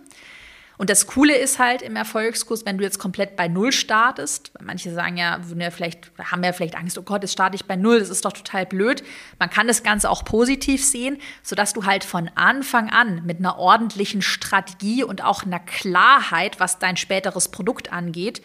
Und 0.79 0.91
das 0.91 1.07
Coole 1.07 1.37
ist 1.37 1.59
halt 1.59 1.83
im 1.83 1.97
Erfolgskurs, 1.97 2.65
wenn 2.65 2.79
du 2.79 2.85
jetzt 2.85 2.99
komplett 2.99 3.37
bei 3.37 3.47
Null 3.47 3.73
startest, 3.73 4.53
manche 4.61 4.93
sagen 4.93 5.17
ja, 5.17 5.39
ja 5.39 5.71
haben 6.31 6.45
ja 6.45 6.53
vielleicht 6.53 6.77
Angst, 6.77 6.99
oh 6.99 7.03
Gott, 7.03 7.23
jetzt 7.23 7.33
starte 7.33 7.55
ich 7.55 7.67
bei 7.67 7.77
Null, 7.77 8.01
das 8.01 8.09
ist 8.09 8.25
doch 8.25 8.33
total 8.33 8.67
blöd. 8.67 9.05
Man 9.39 9.51
kann 9.51 9.69
das 9.69 9.83
Ganze 9.83 10.09
auch 10.11 10.25
positiv 10.25 10.85
sehen, 10.85 11.19
sodass 11.43 11.73
du 11.73 11.85
halt 11.85 12.05
von 12.05 12.31
Anfang 12.35 12.91
an 12.91 13.25
mit 13.25 13.39
einer 13.39 13.59
ordentlichen 13.59 14.23
Strategie 14.23 15.05
und 15.05 15.23
auch 15.23 15.45
einer 15.45 15.61
Klarheit, 15.61 16.59
was 16.59 16.79
dein 16.79 16.97
späteres 16.97 17.49
Produkt 17.49 17.93
angeht, 17.93 18.43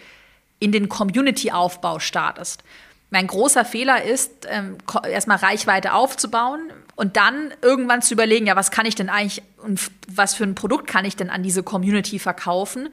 in 0.59 0.71
den 0.71 0.89
Community-Aufbau 0.89 1.99
startest. 1.99 2.63
Mein 3.09 3.27
großer 3.27 3.63
Fehler 3.63 4.03
ist, 4.03 4.47
ähm, 4.49 4.77
erstmal 5.09 5.37
Reichweite 5.37 5.93
aufzubauen 5.93 6.71
und 6.95 7.15
dann 7.15 7.53
irgendwann 7.61 8.01
zu 8.01 8.13
überlegen, 8.13 8.47
ja, 8.47 8.55
was 8.55 8.71
kann 8.71 8.85
ich 8.85 8.95
denn 8.95 9.09
eigentlich 9.09 9.43
und 9.57 9.91
was 10.07 10.33
für 10.33 10.43
ein 10.43 10.55
Produkt 10.55 10.87
kann 10.87 11.05
ich 11.05 11.15
denn 11.15 11.29
an 11.29 11.43
diese 11.43 11.63
Community 11.63 12.19
verkaufen? 12.19 12.89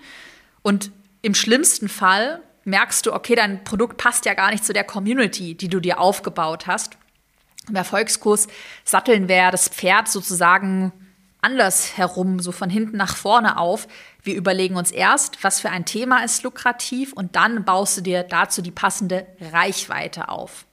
Und 0.62 0.92
im 1.22 1.34
schlimmsten 1.34 1.88
Fall 1.88 2.40
merkst 2.64 3.06
du, 3.06 3.12
okay, 3.12 3.34
dein 3.34 3.64
Produkt 3.64 3.96
passt 3.96 4.24
ja 4.24 4.34
gar 4.34 4.50
nicht 4.50 4.64
zu 4.64 4.72
der 4.72 4.84
Community, 4.84 5.54
die 5.54 5.68
du 5.68 5.80
dir 5.80 5.98
aufgebaut 6.00 6.66
hast. 6.66 6.96
Im 7.68 7.76
Erfolgskurs 7.76 8.46
satteln 8.84 9.28
wir 9.28 9.50
das 9.50 9.68
Pferd 9.68 10.08
sozusagen 10.08 10.92
anders 11.40 11.96
herum, 11.96 12.40
so 12.40 12.52
von 12.52 12.70
hinten 12.70 12.96
nach 12.96 13.16
vorne 13.16 13.58
auf. 13.58 13.86
Wir 14.24 14.36
überlegen 14.36 14.76
uns 14.76 14.90
erst, 14.90 15.44
was 15.44 15.60
für 15.60 15.68
ein 15.68 15.84
Thema 15.84 16.24
ist 16.24 16.42
lukrativ 16.42 17.12
und 17.12 17.36
dann 17.36 17.64
baust 17.64 17.98
du 17.98 18.00
dir 18.00 18.22
dazu 18.22 18.62
die 18.62 18.70
passende 18.70 19.26
Reichweite 19.52 20.30
auf. 20.30 20.64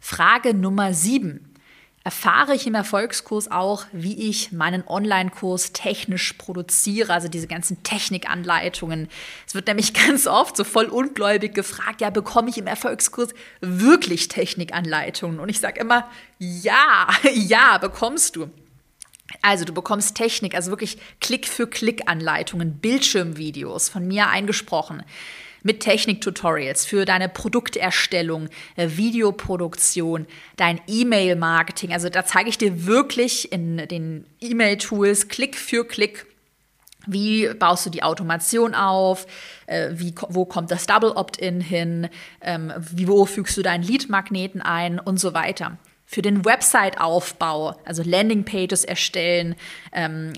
Frage 0.00 0.54
Nummer 0.54 0.94
sieben. 0.94 1.52
Erfahre 2.02 2.54
ich 2.54 2.66
im 2.68 2.74
Erfolgskurs 2.74 3.50
auch, 3.50 3.84
wie 3.92 4.30
ich 4.30 4.52
meinen 4.52 4.86
Online-Kurs 4.86 5.72
technisch 5.72 6.34
produziere, 6.34 7.12
also 7.12 7.26
diese 7.26 7.48
ganzen 7.48 7.82
Technikanleitungen. 7.82 9.08
Es 9.46 9.54
wird 9.54 9.66
nämlich 9.66 9.92
ganz 10.06 10.26
oft 10.26 10.56
so 10.56 10.64
voll 10.64 10.86
ungläubig 10.86 11.52
gefragt, 11.52 12.00
ja, 12.00 12.10
bekomme 12.10 12.48
ich 12.48 12.58
im 12.58 12.68
Erfolgskurs 12.68 13.34
wirklich 13.60 14.28
Technikanleitungen? 14.28 15.40
Und 15.40 15.50
ich 15.50 15.60
sage 15.60 15.80
immer, 15.80 16.08
ja, 16.38 17.08
ja, 17.34 17.76
bekommst 17.78 18.36
du. 18.36 18.48
Also 19.42 19.64
du 19.64 19.72
bekommst 19.72 20.14
Technik, 20.14 20.54
also 20.54 20.70
wirklich 20.70 20.98
Klick 21.20 21.46
für 21.46 21.66
Klick 21.66 22.08
Anleitungen, 22.08 22.78
Bildschirmvideos 22.78 23.88
von 23.88 24.06
mir 24.06 24.28
eingesprochen 24.28 25.02
mit 25.66 25.80
Technik-Tutorials 25.80 26.84
für 26.84 27.04
deine 27.04 27.28
Produkterstellung, 27.28 28.48
äh, 28.76 28.88
Videoproduktion, 28.90 30.26
dein 30.56 30.80
E-Mail-Marketing. 30.86 31.92
Also 31.92 32.08
da 32.08 32.24
zeige 32.24 32.48
ich 32.48 32.56
dir 32.56 32.86
wirklich 32.86 33.50
in 33.50 33.88
den 33.88 34.26
E-Mail-Tools 34.40 35.26
Klick 35.26 35.56
für 35.56 35.84
Klick, 35.84 36.26
wie 37.06 37.48
baust 37.54 37.86
du 37.86 37.90
die 37.90 38.02
Automation 38.02 38.74
auf? 38.74 39.26
Äh, 39.66 39.90
wie, 39.92 40.14
wo 40.28 40.44
kommt 40.44 40.70
das 40.70 40.86
Double 40.86 41.10
Opt-in 41.10 41.60
hin? 41.60 42.08
Ähm, 42.40 42.72
wie, 42.78 43.06
wo 43.06 43.26
fügst 43.26 43.56
du 43.56 43.62
deinen 43.62 43.84
Lead-Magneten 43.84 44.60
ein 44.60 44.98
und 44.98 45.18
so 45.18 45.32
weiter? 45.32 45.78
Für 46.16 46.22
den 46.22 46.46
Website-Aufbau, 46.46 47.76
also 47.84 48.02
Landingpages 48.02 48.86
erstellen, 48.86 49.54
ähm, 49.92 50.32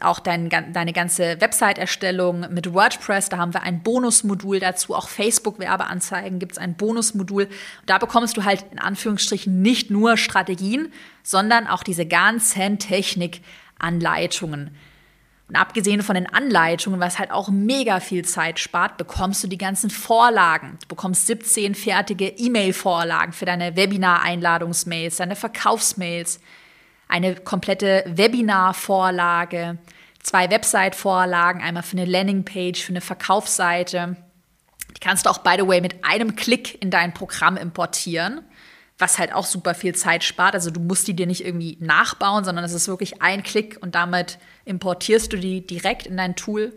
auch 0.00 0.20
dein, 0.20 0.48
deine 0.48 0.92
ganze 0.92 1.40
Website-Erstellung 1.40 2.46
mit 2.50 2.72
WordPress, 2.72 3.28
da 3.28 3.38
haben 3.38 3.52
wir 3.52 3.64
ein 3.64 3.82
Bonusmodul 3.82 4.60
dazu, 4.60 4.94
auch 4.94 5.08
Facebook-Werbeanzeigen 5.08 6.38
gibt 6.38 6.52
es 6.52 6.58
ein 6.58 6.76
Bonusmodul. 6.76 7.48
Da 7.86 7.98
bekommst 7.98 8.36
du 8.36 8.44
halt 8.44 8.66
in 8.70 8.78
Anführungsstrichen 8.78 9.62
nicht 9.62 9.90
nur 9.90 10.16
Strategien, 10.16 10.92
sondern 11.24 11.66
auch 11.66 11.82
diese 11.82 12.06
ganzen 12.06 12.78
Technik-Anleitungen. 12.78 14.76
Und 15.48 15.54
abgesehen 15.54 16.02
von 16.02 16.16
den 16.16 16.26
Anleitungen, 16.26 16.98
was 16.98 17.20
halt 17.20 17.30
auch 17.30 17.48
mega 17.48 18.00
viel 18.00 18.24
Zeit 18.24 18.58
spart, 18.58 18.96
bekommst 18.96 19.44
du 19.44 19.48
die 19.48 19.58
ganzen 19.58 19.90
Vorlagen. 19.90 20.76
Du 20.82 20.88
bekommst 20.88 21.28
17 21.28 21.76
fertige 21.76 22.26
E-Mail-Vorlagen 22.26 23.32
für 23.32 23.44
deine 23.44 23.76
Webinar-Einladungsmails, 23.76 25.16
deine 25.16 25.36
Verkaufsmails, 25.36 26.40
eine 27.06 27.36
komplette 27.36 28.04
Webinar-Vorlage, 28.08 29.78
zwei 30.20 30.50
Website-Vorlagen, 30.50 31.62
einmal 31.62 31.84
für 31.84 31.96
eine 31.96 32.06
Landingpage, 32.06 32.82
für 32.82 32.92
eine 32.92 33.00
Verkaufsseite. 33.00 34.16
Die 34.96 35.00
kannst 35.00 35.26
du 35.26 35.30
auch, 35.30 35.38
by 35.38 35.54
the 35.56 35.68
way, 35.68 35.80
mit 35.80 36.04
einem 36.04 36.34
Klick 36.34 36.82
in 36.82 36.90
dein 36.90 37.14
Programm 37.14 37.56
importieren, 37.56 38.40
was 38.98 39.18
halt 39.18 39.32
auch 39.32 39.44
super 39.44 39.74
viel 39.74 39.94
Zeit 39.94 40.24
spart. 40.24 40.54
Also 40.54 40.70
du 40.70 40.80
musst 40.80 41.06
die 41.06 41.14
dir 41.14 41.26
nicht 41.26 41.44
irgendwie 41.44 41.76
nachbauen, 41.80 42.44
sondern 42.44 42.64
es 42.64 42.72
ist 42.72 42.88
wirklich 42.88 43.20
ein 43.20 43.42
Klick 43.42 43.78
und 43.80 43.94
damit 43.94 44.38
importierst 44.64 45.32
du 45.32 45.36
die 45.36 45.66
direkt 45.66 46.06
in 46.06 46.16
dein 46.16 46.34
Tool. 46.36 46.72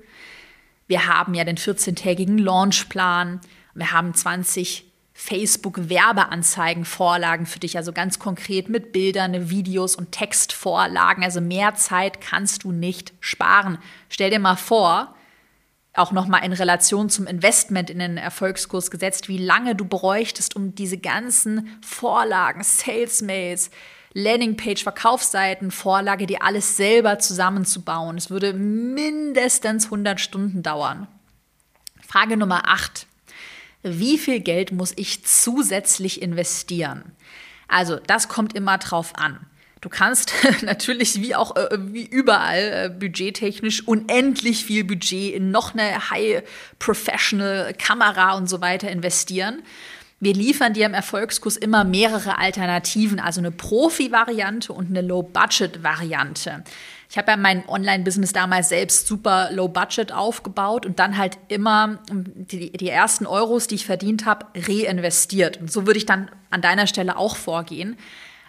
Wir 0.88 1.08
haben 1.08 1.34
ja 1.34 1.44
den 1.44 1.58
14-tägigen 1.58 2.38
Launchplan. 2.38 3.40
Wir 3.74 3.92
haben 3.92 4.14
20 4.14 4.86
Facebook-Werbeanzeigen, 5.14 6.86
Vorlagen 6.86 7.46
für 7.46 7.60
dich, 7.60 7.78
also 7.78 7.92
ganz 7.92 8.20
konkret 8.20 8.70
mit 8.70 8.94
Bildern, 8.94 9.50
Videos 9.50 9.96
und 9.96 10.12
Textvorlagen. 10.12 11.24
Also 11.24 11.42
mehr 11.42 11.76
Zeit 11.76 12.22
kannst 12.22 12.64
du 12.64 12.72
nicht 12.72 13.14
sparen. 13.20 13.78
Stell 14.10 14.30
dir 14.30 14.40
mal 14.40 14.56
vor, 14.56 15.16
auch 15.94 16.12
nochmal 16.12 16.46
in 16.46 16.54
Relation 16.54 17.10
zum 17.10 17.28
Investment 17.28 17.90
in 17.90 18.00
den 18.00 18.18
Erfolgskurs 18.18 18.92
gesetzt, 18.92 19.28
wie 19.28 19.38
lange 19.38 19.76
du 19.76 19.86
bräuchtest, 19.86 20.56
um 20.56 20.76
diese 20.76 20.98
ganzen 20.98 21.78
Vorlagen, 21.82 22.64
Sales 22.64 23.22
Mails, 23.22 23.72
Landingpage, 24.14 24.84
Verkaufsseiten, 24.84 25.72
Vorlage, 25.72 26.26
die 26.26 26.42
alles 26.42 26.78
selber 26.78 27.20
zusammenzubauen. 27.20 28.18
Es 28.18 28.30
würde 28.30 28.54
mindestens 28.54 29.86
100 29.86 30.20
Stunden 30.20 30.64
dauern. 30.64 31.08
Frage 32.02 32.38
Nummer 32.38 32.68
8 32.68 33.08
wie 33.82 34.18
viel 34.18 34.42
Geld 34.42 34.72
muss 34.72 34.94
ich 34.96 35.26
zusätzlich 35.26 36.22
investieren? 36.22 37.14
Also 37.68 37.98
das 37.98 38.28
kommt 38.28 38.54
immer 38.54 38.78
drauf 38.78 39.16
an. 39.16 39.46
Du 39.82 39.90
kannst 39.90 40.34
natürlich 40.62 41.22
wie 41.22 41.36
auch 41.36 41.56
äh, 41.56 41.78
wie 41.80 42.06
überall 42.06 42.58
äh, 42.86 42.90
budgettechnisch 42.90 43.88
unendlich 43.88 44.66
viel 44.66 44.84
Budget 44.84 45.34
in 45.34 45.52
noch 45.52 45.74
eine 45.74 46.10
High 46.10 46.44
Professional 46.80 47.74
Kamera 47.74 48.36
und 48.38 48.50
so 48.50 48.62
weiter 48.62 48.90
investieren. 48.90 49.64
Wir 50.22 50.34
liefern 50.34 50.74
dir 50.74 50.86
im 50.86 50.94
Erfolgskurs 50.94 51.56
immer 51.56 51.86
mehrere 51.86 52.38
Alternativen, 52.40 53.22
also 53.22 53.40
eine 53.40 53.52
Profi-Variante 53.52 54.74
und 54.74 54.90
eine 54.90 55.02
Low-Budget-Variante. 55.02 56.66
Ich 57.10 57.18
habe 57.18 57.32
ja 57.32 57.38
mein 57.38 57.68
Online-Business 57.70 58.34
damals 58.34 58.68
selbst 58.70 59.08
super 59.08 59.50
low 59.52 59.70
budget 59.70 60.12
aufgebaut 60.12 60.86
und 60.86 61.00
dann 61.00 61.18
halt 61.18 61.40
immer 61.48 62.00
die, 62.12 62.72
die 62.72 62.90
ersten 62.90 63.26
Euros, 63.26 63.68
die 63.68 63.76
ich 63.76 63.86
verdient 63.86 64.26
habe, 64.26 64.46
reinvestiert. 64.56 65.58
Und 65.58 65.72
so 65.72 65.88
würde 65.88 65.98
ich 65.98 66.06
dann 66.06 66.30
an 66.50 66.62
deiner 66.62 66.86
Stelle 66.86 67.18
auch 67.18 67.38
vorgehen. 67.38 67.98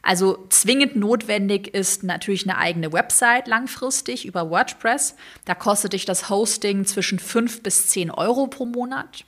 Also 0.02 0.46
zwingend 0.48 0.96
notwendig 0.96 1.74
ist 1.74 2.02
natürlich 2.02 2.48
eine 2.48 2.58
eigene 2.58 2.92
Website 2.92 3.48
langfristig 3.48 4.26
über 4.26 4.50
WordPress. 4.50 5.14
Da 5.44 5.54
kostet 5.54 5.92
dich 5.92 6.04
das 6.04 6.30
Hosting 6.30 6.86
zwischen 6.86 7.18
5 7.18 7.62
bis 7.62 7.88
10 7.88 8.10
Euro 8.10 8.46
pro 8.46 8.66
Monat. 8.66 9.24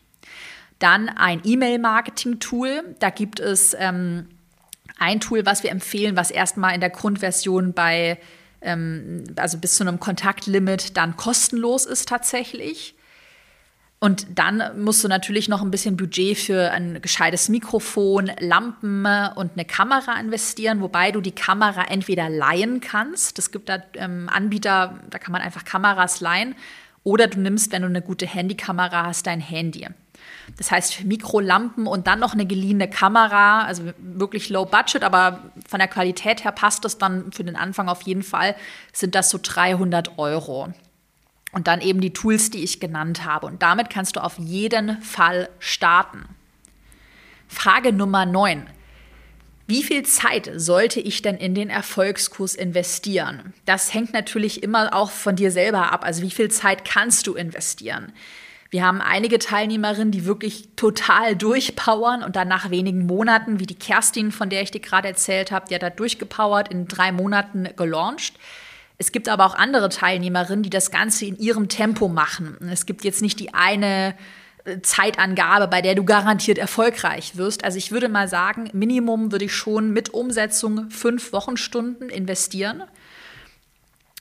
Dann 0.79 1.09
ein 1.09 1.43
E-Mail-Marketing-Tool. 1.45 2.97
Da 2.99 3.11
gibt 3.11 3.39
es 3.39 3.77
ähm, 3.79 4.29
ein 4.99 5.21
Tool, 5.21 5.45
was 5.45 5.63
wir 5.63 5.71
empfehlen, 5.71 6.17
was 6.17 6.31
erstmal 6.31 6.75
in 6.75 6.81
der 6.81 6.91
Grundversion 6.91 7.73
bei 7.73 8.19
ähm, 8.63 9.25
also 9.37 9.59
bis 9.59 9.77
zu 9.77 9.85
einem 9.85 10.01
Kontaktlimit 10.01 10.97
dann 10.97 11.17
kostenlos 11.17 11.85
ist 11.87 12.09
tatsächlich. 12.09 12.95
Und 14.03 14.27
dann 14.37 14.83
musst 14.83 15.05
du 15.05 15.07
natürlich 15.07 15.49
noch 15.49 15.63
ein 15.63 15.71
bisschen 15.71 15.97
Budget 15.97 16.37
für 16.37 16.73
ein 16.73 17.01
gescheites 17.01 17.49
Mikrofon, 17.49 18.33
Lampen 18.41 19.07
und 19.37 19.53
eine 19.53 19.65
Kamera 19.65 20.19
investieren, 20.19 20.81
wobei 20.81 21.13
du 21.13 21.21
die 21.21 21.31
Kamera 21.31 21.85
entweder 21.85 22.29
leihen 22.29 22.81
kannst. 22.81 23.39
Es 23.39 23.53
gibt 23.53 23.69
da 23.69 23.81
ähm, 23.95 24.29
Anbieter, 24.29 24.99
da 25.09 25.19
kann 25.21 25.31
man 25.31 25.41
einfach 25.41 25.65
Kameras 25.65 26.21
leihen. 26.21 26.57
Oder 27.05 27.29
du 27.29 27.39
nimmst, 27.39 27.71
wenn 27.71 27.83
du 27.83 27.89
eine 27.89 28.03
gute 28.03 28.27
Handykamera 28.27 29.07
hast, 29.07 29.29
dein 29.29 29.39
Handy. 29.39 29.87
Das 30.59 30.73
heißt 30.73 31.05
Mikrolampen 31.05 31.87
und 31.87 32.09
dann 32.09 32.19
noch 32.19 32.33
eine 32.33 32.45
geliehene 32.45 32.91
Kamera, 32.91 33.63
also 33.67 33.85
wirklich 34.01 34.51
low 34.51 34.65
budget, 34.65 35.05
aber 35.05 35.53
von 35.69 35.79
der 35.79 35.87
Qualität 35.87 36.43
her 36.43 36.51
passt 36.51 36.85
das 36.85 36.99
dann 36.99 37.31
für 37.31 37.45
den 37.45 37.55
Anfang 37.55 37.89
auf 37.89 38.03
jeden 38.03 38.25
Fall, 38.25 38.57
sind 38.93 39.15
das 39.15 39.31
so 39.31 39.39
300 39.41 40.19
Euro. 40.19 40.75
Und 41.53 41.69
dann 41.69 41.81
eben 41.81 42.01
die 42.01 42.13
Tools, 42.13 42.51
die 42.51 42.65
ich 42.65 42.81
genannt 42.81 43.25
habe. 43.25 43.47
Und 43.47 43.63
damit 43.63 43.91
kannst 43.91 44.17
du 44.17 44.25
auf 44.25 44.39
jeden 44.39 45.01
Fall 45.03 45.49
starten. 45.59 46.25
Frage 47.47 47.93
Nummer 47.93 48.25
9. 48.25 48.67
Wie 49.67 49.83
viel 49.83 50.03
Zeit 50.03 50.51
sollte 50.55 51.01
ich 51.01 51.23
denn 51.23 51.37
in 51.37 51.55
den 51.55 51.71
Erfolgskurs 51.71 52.55
investieren? 52.55 53.55
Das 53.65 53.95
hängt 53.95 54.13
natürlich 54.13 54.63
immer 54.63 54.93
auch 54.95 55.11
von 55.11 55.37
dir 55.37 55.51
selber 55.51 55.93
ab. 55.93 56.05
Also 56.05 56.23
wie 56.23 56.31
viel 56.31 56.51
Zeit 56.51 56.85
kannst 56.85 57.27
du 57.27 57.35
investieren? 57.35 58.13
Wir 58.71 58.85
haben 58.85 59.03
einige 59.03 59.39
Teilnehmerinnen, 59.39 60.11
die 60.11 60.25
wirklich 60.25 60.71
total 60.77 61.37
durchpowern 61.37 62.23
und 62.23 62.37
dann 62.37 62.49
nach 62.49 62.71
wenigen 62.71 63.07
Monaten, 63.07 63.61
wie 63.61 63.67
die 63.67 63.79
Kerstin, 63.79 64.33
von 64.33 64.49
der 64.49 64.63
ich 64.63 64.71
dir 64.71 64.81
gerade 64.81 65.09
erzählt 65.09 65.53
habe, 65.53 65.69
die 65.69 65.75
hat 65.75 65.83
da 65.83 65.91
durchgepowert, 65.91 66.69
in 66.69 66.89
drei 66.89 67.13
Monaten 67.13 67.69
gelauncht. 67.77 68.35
Es 69.03 69.11
gibt 69.11 69.29
aber 69.29 69.47
auch 69.47 69.57
andere 69.57 69.89
Teilnehmerinnen, 69.89 70.63
die 70.63 70.71
das 70.71 70.93
Ganze 70.93 71.27
in 71.27 71.37
ihrem 71.37 71.69
Tempo 71.69 72.07
machen. 72.07 72.57
Es 72.71 72.87
gibt 72.87 73.03
jetzt 73.03 73.21
nicht 73.21 73.41
die 73.41 73.53
eine 73.53 74.15
äh, 74.65 74.81
Zeitangabe, 74.81 75.67
bei 75.67 75.83
der 75.83 75.97
du 75.97 76.05
garantiert 76.05 76.57
erfolgreich 76.57 77.37
wirst. 77.37 77.65
Also 77.65 77.79
ich 77.79 77.91
würde 77.91 78.09
mal 78.09 78.29
sagen, 78.29 78.71
Minimum 78.73 79.33
würde 79.33 79.47
ich 79.47 79.57
schon 79.57 79.93
mit 79.93 80.11
Umsetzung 80.11 80.89
fünf 80.89 81.33
Wochenstunden 81.33 82.11
investieren. 82.11 82.85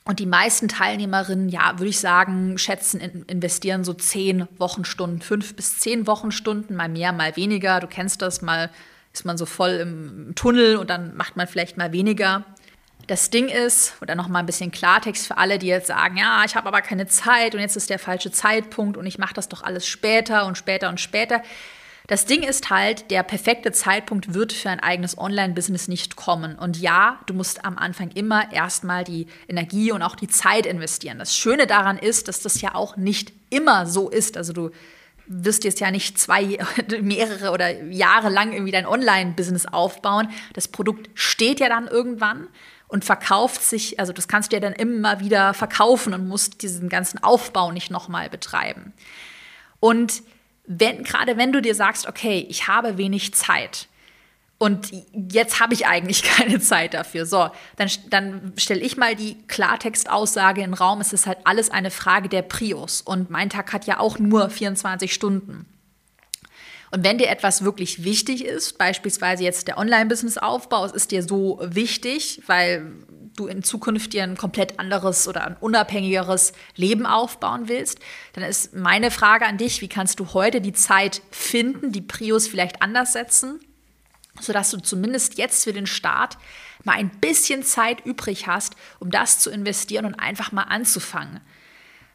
Und 0.03 0.17
die 0.17 0.25
meisten 0.25 0.67
Teilnehmerinnen, 0.67 1.49
ja, 1.49 1.77
würde 1.77 1.89
ich 1.89 1.99
sagen, 1.99 2.57
schätzen, 2.57 3.01
investieren 3.27 3.83
so 3.83 3.93
zehn 3.93 4.47
Wochenstunden, 4.57 5.21
fünf 5.21 5.55
bis 5.55 5.77
zehn 5.77 6.07
Wochenstunden, 6.07 6.75
mal 6.75 6.89
mehr, 6.89 7.13
mal 7.13 7.35
weniger. 7.35 7.81
Du 7.81 7.85
kennst 7.85 8.23
das, 8.23 8.41
mal 8.41 8.71
ist 9.13 9.25
man 9.25 9.37
so 9.37 9.45
voll 9.45 9.73
im 9.73 10.33
Tunnel 10.33 10.77
und 10.77 10.89
dann 10.89 11.15
macht 11.15 11.37
man 11.37 11.45
vielleicht 11.45 11.77
mal 11.77 11.91
weniger. 11.91 12.45
Das 13.07 13.29
Ding 13.29 13.49
ist, 13.49 13.95
oder 14.01 14.15
noch 14.15 14.27
mal 14.27 14.39
ein 14.39 14.45
bisschen 14.45 14.71
Klartext 14.71 15.27
für 15.27 15.37
alle, 15.37 15.59
die 15.59 15.67
jetzt 15.67 15.87
sagen, 15.87 16.17
ja, 16.17 16.43
ich 16.45 16.55
habe 16.55 16.67
aber 16.67 16.81
keine 16.81 17.07
Zeit 17.07 17.55
und 17.55 17.61
jetzt 17.61 17.75
ist 17.75 17.89
der 17.89 17.99
falsche 17.99 18.31
Zeitpunkt 18.31 18.97
und 18.97 19.05
ich 19.05 19.17
mache 19.17 19.33
das 19.33 19.49
doch 19.49 19.63
alles 19.63 19.87
später 19.87 20.45
und 20.45 20.57
später 20.57 20.89
und 20.89 20.99
später. 20.99 21.41
Das 22.07 22.25
Ding 22.25 22.43
ist 22.43 22.69
halt, 22.69 23.09
der 23.09 23.23
perfekte 23.23 23.71
Zeitpunkt 23.71 24.33
wird 24.33 24.51
für 24.51 24.69
ein 24.69 24.81
eigenes 24.81 25.17
Online-Business 25.17 25.87
nicht 25.87 26.15
kommen. 26.15 26.57
Und 26.57 26.77
ja, 26.77 27.19
du 27.25 27.33
musst 27.33 27.63
am 27.63 27.77
Anfang 27.77 28.11
immer 28.11 28.51
erstmal 28.51 29.03
die 29.03 29.27
Energie 29.47 29.91
und 29.91 30.01
auch 30.01 30.15
die 30.15 30.27
Zeit 30.27 30.65
investieren. 30.65 31.19
Das 31.19 31.37
Schöne 31.37 31.67
daran 31.67 31.97
ist, 31.97 32.27
dass 32.27 32.41
das 32.41 32.59
ja 32.59 32.75
auch 32.75 32.97
nicht 32.97 33.31
immer 33.49 33.85
so 33.85 34.09
ist. 34.09 34.35
Also 34.35 34.51
du 34.51 34.71
wirst 35.27 35.63
jetzt 35.63 35.79
ja 35.79 35.89
nicht 35.91 36.19
zwei, 36.19 36.57
mehrere 37.01 37.51
oder 37.51 37.81
Jahre 37.83 38.29
lang 38.29 38.51
irgendwie 38.51 38.73
dein 38.73 38.85
Online-Business 38.85 39.67
aufbauen. 39.67 40.27
Das 40.53 40.67
Produkt 40.67 41.09
steht 41.13 41.59
ja 41.59 41.69
dann 41.69 41.87
irgendwann 41.87 42.47
und 42.91 43.05
verkauft 43.05 43.63
sich, 43.63 44.01
also 44.01 44.11
das 44.11 44.27
kannst 44.27 44.51
du 44.51 44.57
ja 44.57 44.59
dann 44.59 44.73
immer 44.73 45.21
wieder 45.21 45.53
verkaufen 45.53 46.13
und 46.13 46.27
musst 46.27 46.61
diesen 46.61 46.89
ganzen 46.89 47.23
Aufbau 47.23 47.71
nicht 47.71 47.89
nochmal 47.89 48.29
betreiben. 48.29 48.91
Und 49.79 50.23
wenn, 50.65 51.03
gerade 51.03 51.37
wenn 51.37 51.53
du 51.53 51.61
dir 51.61 51.73
sagst, 51.73 52.05
okay, 52.05 52.45
ich 52.49 52.67
habe 52.67 52.97
wenig 52.97 53.33
Zeit 53.33 53.87
und 54.57 54.91
jetzt 55.13 55.61
habe 55.61 55.73
ich 55.73 55.87
eigentlich 55.87 56.23
keine 56.37 56.59
Zeit 56.59 56.93
dafür, 56.93 57.25
so, 57.25 57.49
dann, 57.77 57.89
dann 58.09 58.53
stelle 58.57 58.81
ich 58.81 58.97
mal 58.97 59.15
die 59.15 59.37
Klartextaussage 59.47 60.61
in 60.61 60.71
den 60.71 60.73
Raum, 60.73 60.99
es 60.99 61.13
ist 61.13 61.27
halt 61.27 61.37
alles 61.45 61.69
eine 61.69 61.91
Frage 61.91 62.27
der 62.27 62.41
Prius 62.41 63.01
und 63.01 63.29
mein 63.29 63.49
Tag 63.49 63.71
hat 63.71 63.87
ja 63.87 64.01
auch 64.01 64.19
nur 64.19 64.49
24 64.49 65.13
Stunden. 65.13 65.65
Und 66.91 67.05
wenn 67.05 67.17
dir 67.17 67.29
etwas 67.29 67.63
wirklich 67.63 68.03
wichtig 68.03 68.43
ist, 68.43 68.77
beispielsweise 68.77 69.43
jetzt 69.43 69.67
der 69.69 69.77
Online-Business-Aufbau, 69.77 70.85
es 70.85 70.91
ist 70.91 71.11
dir 71.11 71.23
so 71.23 71.59
wichtig, 71.63 72.41
weil 72.47 72.91
du 73.37 73.47
in 73.47 73.63
Zukunft 73.63 74.11
dir 74.11 74.23
ein 74.23 74.35
komplett 74.35 74.77
anderes 74.77 75.25
oder 75.25 75.47
ein 75.47 75.55
unabhängigeres 75.57 76.51
Leben 76.75 77.05
aufbauen 77.05 77.69
willst, 77.69 77.99
dann 78.33 78.43
ist 78.43 78.75
meine 78.75 79.09
Frage 79.09 79.45
an 79.45 79.57
dich, 79.57 79.81
wie 79.81 79.87
kannst 79.87 80.19
du 80.19 80.33
heute 80.33 80.59
die 80.59 80.73
Zeit 80.73 81.21
finden, 81.31 81.93
die 81.93 82.01
Prios 82.01 82.47
vielleicht 82.47 82.81
anders 82.81 83.13
setzen, 83.13 83.61
sodass 84.41 84.71
du 84.71 84.77
zumindest 84.77 85.37
jetzt 85.37 85.63
für 85.63 85.73
den 85.73 85.87
Start 85.87 86.37
mal 86.83 86.97
ein 86.97 87.09
bisschen 87.09 87.63
Zeit 87.63 88.05
übrig 88.05 88.47
hast, 88.47 88.75
um 88.99 89.11
das 89.11 89.39
zu 89.39 89.49
investieren 89.49 90.05
und 90.05 90.15
einfach 90.15 90.51
mal 90.51 90.63
anzufangen. 90.63 91.39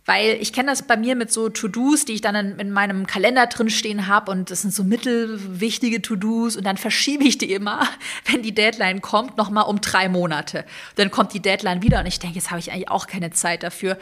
Weil 0.07 0.39
ich 0.41 0.53
kenne 0.53 0.71
das 0.71 0.83
bei 0.83 0.97
mir 0.97 1.17
mit 1.17 1.33
so 1.33 1.49
To-Dos, 1.49 2.05
die 2.05 2.15
ich 2.15 2.21
dann 2.21 2.37
in, 2.37 2.59
in 2.59 2.71
meinem 2.71 3.07
Kalender 3.07 3.47
drin 3.47 3.69
stehen 3.69 4.07
habe 4.07 4.31
und 4.31 4.53
das 4.53 4.63
sind 4.63 4.73
so 4.73 4.85
mittelwichtige 4.85 6.01
To-Dos 6.01 6.57
und 6.57 6.65
dann 6.65 6.77
verschiebe 6.77 7.25
ich 7.25 7.39
die 7.39 7.53
immer, 7.53 7.87
wenn 8.31 8.43
die 8.43 8.55
Deadline 8.55 9.03
kommt, 9.03 9.37
nochmal 9.37 9.65
um 9.65 9.81
drei 9.81 10.09
Monate. 10.09 10.65
Dann 10.95 11.11
kommt 11.11 11.35
die 11.35 11.41
Deadline 11.41 11.83
wieder 11.83 12.01
und 12.01 12.07
ich 12.07 12.21
denke, 12.21 12.37
jetzt 12.37 12.51
habe 12.51 12.61
ich 12.61 12.71
eigentlich 12.71 12.89
auch 12.89 13.09
keine 13.09 13.33
Zeit 13.33 13.65
dafür. 13.65 13.99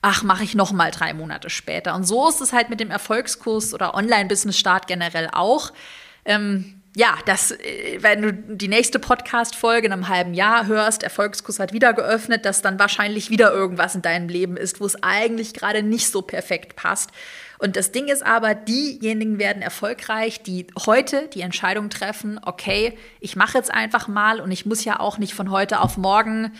Ach, 0.00 0.22
mache 0.22 0.44
ich 0.44 0.54
nochmal 0.54 0.92
drei 0.92 1.12
Monate 1.12 1.50
später. 1.50 1.96
Und 1.96 2.04
so 2.04 2.28
ist 2.28 2.40
es 2.40 2.52
halt 2.52 2.70
mit 2.70 2.78
dem 2.78 2.92
Erfolgskurs 2.92 3.74
oder 3.74 3.94
Online-Business-Start 3.94 4.86
generell 4.86 5.28
auch. 5.32 5.72
Ähm, 6.24 6.77
ja, 6.98 7.16
das, 7.26 7.52
äh, 7.52 7.98
wenn 8.00 8.22
du 8.22 8.32
die 8.32 8.66
nächste 8.66 8.98
Podcast-Folge 8.98 9.86
in 9.86 9.92
einem 9.92 10.08
halben 10.08 10.34
Jahr 10.34 10.66
hörst, 10.66 11.04
Erfolgskurs 11.04 11.60
hat 11.60 11.72
wieder 11.72 11.92
geöffnet, 11.92 12.44
dass 12.44 12.60
dann 12.60 12.80
wahrscheinlich 12.80 13.30
wieder 13.30 13.52
irgendwas 13.52 13.94
in 13.94 14.02
deinem 14.02 14.28
Leben 14.28 14.56
ist, 14.56 14.80
wo 14.80 14.84
es 14.84 15.00
eigentlich 15.00 15.54
gerade 15.54 15.84
nicht 15.84 16.10
so 16.10 16.22
perfekt 16.22 16.74
passt. 16.74 17.10
Und 17.58 17.76
das 17.76 17.92
Ding 17.92 18.08
ist 18.08 18.26
aber, 18.26 18.56
diejenigen 18.56 19.38
werden 19.38 19.62
erfolgreich, 19.62 20.42
die 20.42 20.66
heute 20.86 21.28
die 21.28 21.42
Entscheidung 21.42 21.88
treffen, 21.88 22.40
okay, 22.44 22.98
ich 23.20 23.36
mache 23.36 23.56
jetzt 23.56 23.72
einfach 23.72 24.08
mal 24.08 24.40
und 24.40 24.50
ich 24.50 24.66
muss 24.66 24.84
ja 24.84 24.98
auch 24.98 25.18
nicht 25.18 25.34
von 25.34 25.52
heute 25.52 25.80
auf 25.80 25.98
morgen 25.98 26.50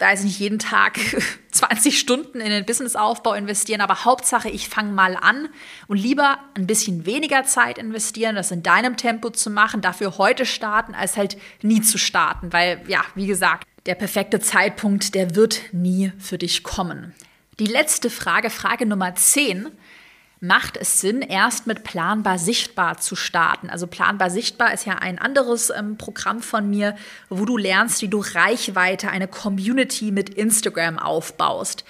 weiß 0.00 0.24
nicht, 0.24 0.38
jeden 0.38 0.58
Tag 0.58 0.98
20 1.52 1.98
Stunden 1.98 2.40
in 2.40 2.50
den 2.50 2.64
Businessaufbau 2.64 3.34
investieren, 3.34 3.80
aber 3.80 4.04
Hauptsache, 4.04 4.48
ich 4.48 4.68
fange 4.68 4.92
mal 4.92 5.16
an 5.16 5.48
und 5.86 5.96
lieber 5.96 6.38
ein 6.54 6.66
bisschen 6.66 7.06
weniger 7.06 7.44
Zeit 7.44 7.78
investieren, 7.78 8.36
das 8.36 8.50
in 8.50 8.62
deinem 8.62 8.96
Tempo 8.96 9.30
zu 9.30 9.50
machen, 9.50 9.80
dafür 9.80 10.18
heute 10.18 10.46
starten, 10.46 10.94
als 10.94 11.16
halt 11.16 11.36
nie 11.62 11.80
zu 11.80 11.98
starten, 11.98 12.52
weil 12.52 12.82
ja, 12.88 13.02
wie 13.14 13.26
gesagt, 13.26 13.66
der 13.86 13.94
perfekte 13.94 14.40
Zeitpunkt, 14.40 15.14
der 15.14 15.34
wird 15.34 15.62
nie 15.72 16.12
für 16.18 16.38
dich 16.38 16.62
kommen. 16.62 17.14
Die 17.58 17.66
letzte 17.66 18.10
Frage, 18.10 18.50
Frage 18.50 18.86
Nummer 18.86 19.14
10, 19.16 19.68
macht 20.40 20.76
es 20.76 21.00
Sinn, 21.00 21.22
erst 21.22 21.66
mit 21.66 21.84
Planbar 21.84 22.38
Sichtbar 22.38 22.98
zu 22.98 23.16
starten. 23.16 23.70
Also 23.70 23.86
Planbar 23.86 24.30
Sichtbar 24.30 24.72
ist 24.72 24.86
ja 24.86 24.94
ein 24.94 25.18
anderes 25.18 25.70
ähm, 25.70 25.96
Programm 25.96 26.40
von 26.42 26.70
mir, 26.70 26.96
wo 27.28 27.44
du 27.44 27.56
lernst, 27.56 28.02
wie 28.02 28.08
du 28.08 28.20
Reichweite, 28.20 29.10
eine 29.10 29.28
Community 29.28 30.10
mit 30.12 30.30
Instagram 30.30 30.98
aufbaust. 30.98 31.84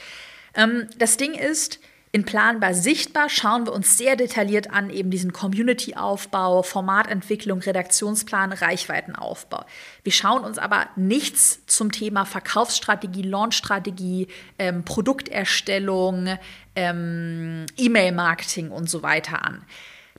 Ähm, 0.55 0.89
das 0.99 1.17
Ding 1.17 1.35
ist, 1.35 1.79
in 2.11 2.25
Planbar 2.25 2.73
Sichtbar 2.73 3.29
schauen 3.29 3.67
wir 3.67 3.73
uns 3.73 3.99
sehr 3.99 4.17
detailliert 4.17 4.71
an, 4.71 4.89
eben 4.89 5.11
diesen 5.11 5.33
Community-Aufbau, 5.33 6.63
Formatentwicklung, 6.63 7.61
Redaktionsplan, 7.61 8.53
Reichweitenaufbau. 8.53 9.65
Wir 10.05 10.13
schauen 10.13 10.43
uns 10.43 10.59
aber 10.59 10.89
nichts 10.97 11.67
zum 11.67 11.93
Thema 11.93 12.25
Verkaufsstrategie, 12.25 13.23
Launchstrategie, 13.23 14.29
ähm, 14.59 14.85
Produkterstellung, 14.85 16.39
ähm, 16.75 17.67
E-Mail-Marketing 17.77 18.71
und 18.71 18.89
so 18.89 19.03
weiter 19.03 19.45
an. 19.45 19.65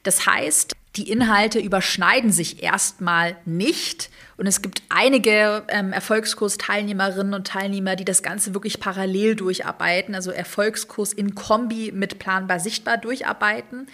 Das 0.03 0.27
heißt, 0.27 0.75
die 0.95 1.09
Inhalte 1.09 1.59
überschneiden 1.59 2.31
sich 2.31 2.61
erstmal 2.63 3.35
nicht. 3.45 4.09
Und 4.39 4.47
es 4.47 4.61
gibt 4.61 4.83
einige 4.87 5.63
ähm, 5.67 5.91
Erfolgskurs-Teilnehmerinnen 5.91 7.33
und 7.33 7.45
Teilnehmer, 7.45 7.97
die 7.97 8.05
das 8.05 8.23
Ganze 8.23 8.53
wirklich 8.53 8.79
parallel 8.79 9.35
durcharbeiten, 9.35 10.15
also 10.15 10.31
Erfolgskurs 10.31 11.11
in 11.11 11.35
Kombi 11.35 11.91
mit 11.93 12.19
planbar 12.19 12.61
sichtbar 12.61 12.97
durcharbeiten, 12.97 13.87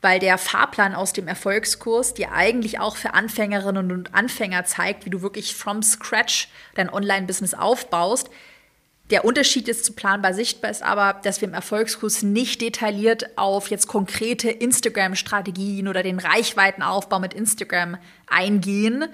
weil 0.00 0.18
der 0.18 0.38
Fahrplan 0.38 0.96
aus 0.96 1.12
dem 1.12 1.28
Erfolgskurs 1.28 2.14
dir 2.14 2.32
eigentlich 2.32 2.80
auch 2.80 2.96
für 2.96 3.14
Anfängerinnen 3.14 3.92
und 3.92 4.12
Anfänger 4.12 4.64
zeigt, 4.64 5.06
wie 5.06 5.10
du 5.10 5.22
wirklich 5.22 5.54
from 5.54 5.84
scratch 5.84 6.48
dein 6.74 6.90
Online-Business 6.90 7.54
aufbaust 7.54 8.28
der 9.12 9.26
Unterschied 9.26 9.68
ist 9.68 9.84
zu 9.84 9.92
planbar 9.92 10.32
sichtbar 10.32 10.70
ist 10.70 10.82
aber, 10.82 11.20
dass 11.22 11.42
wir 11.42 11.48
im 11.48 11.52
Erfolgskurs 11.52 12.22
nicht 12.22 12.62
detailliert 12.62 13.36
auf 13.36 13.68
jetzt 13.68 13.86
konkrete 13.86 14.50
Instagram-Strategien 14.50 15.86
oder 15.86 16.02
den 16.02 16.18
Reichweitenaufbau 16.18 17.20
mit 17.20 17.34
Instagram 17.34 17.98
eingehen. 18.26 19.04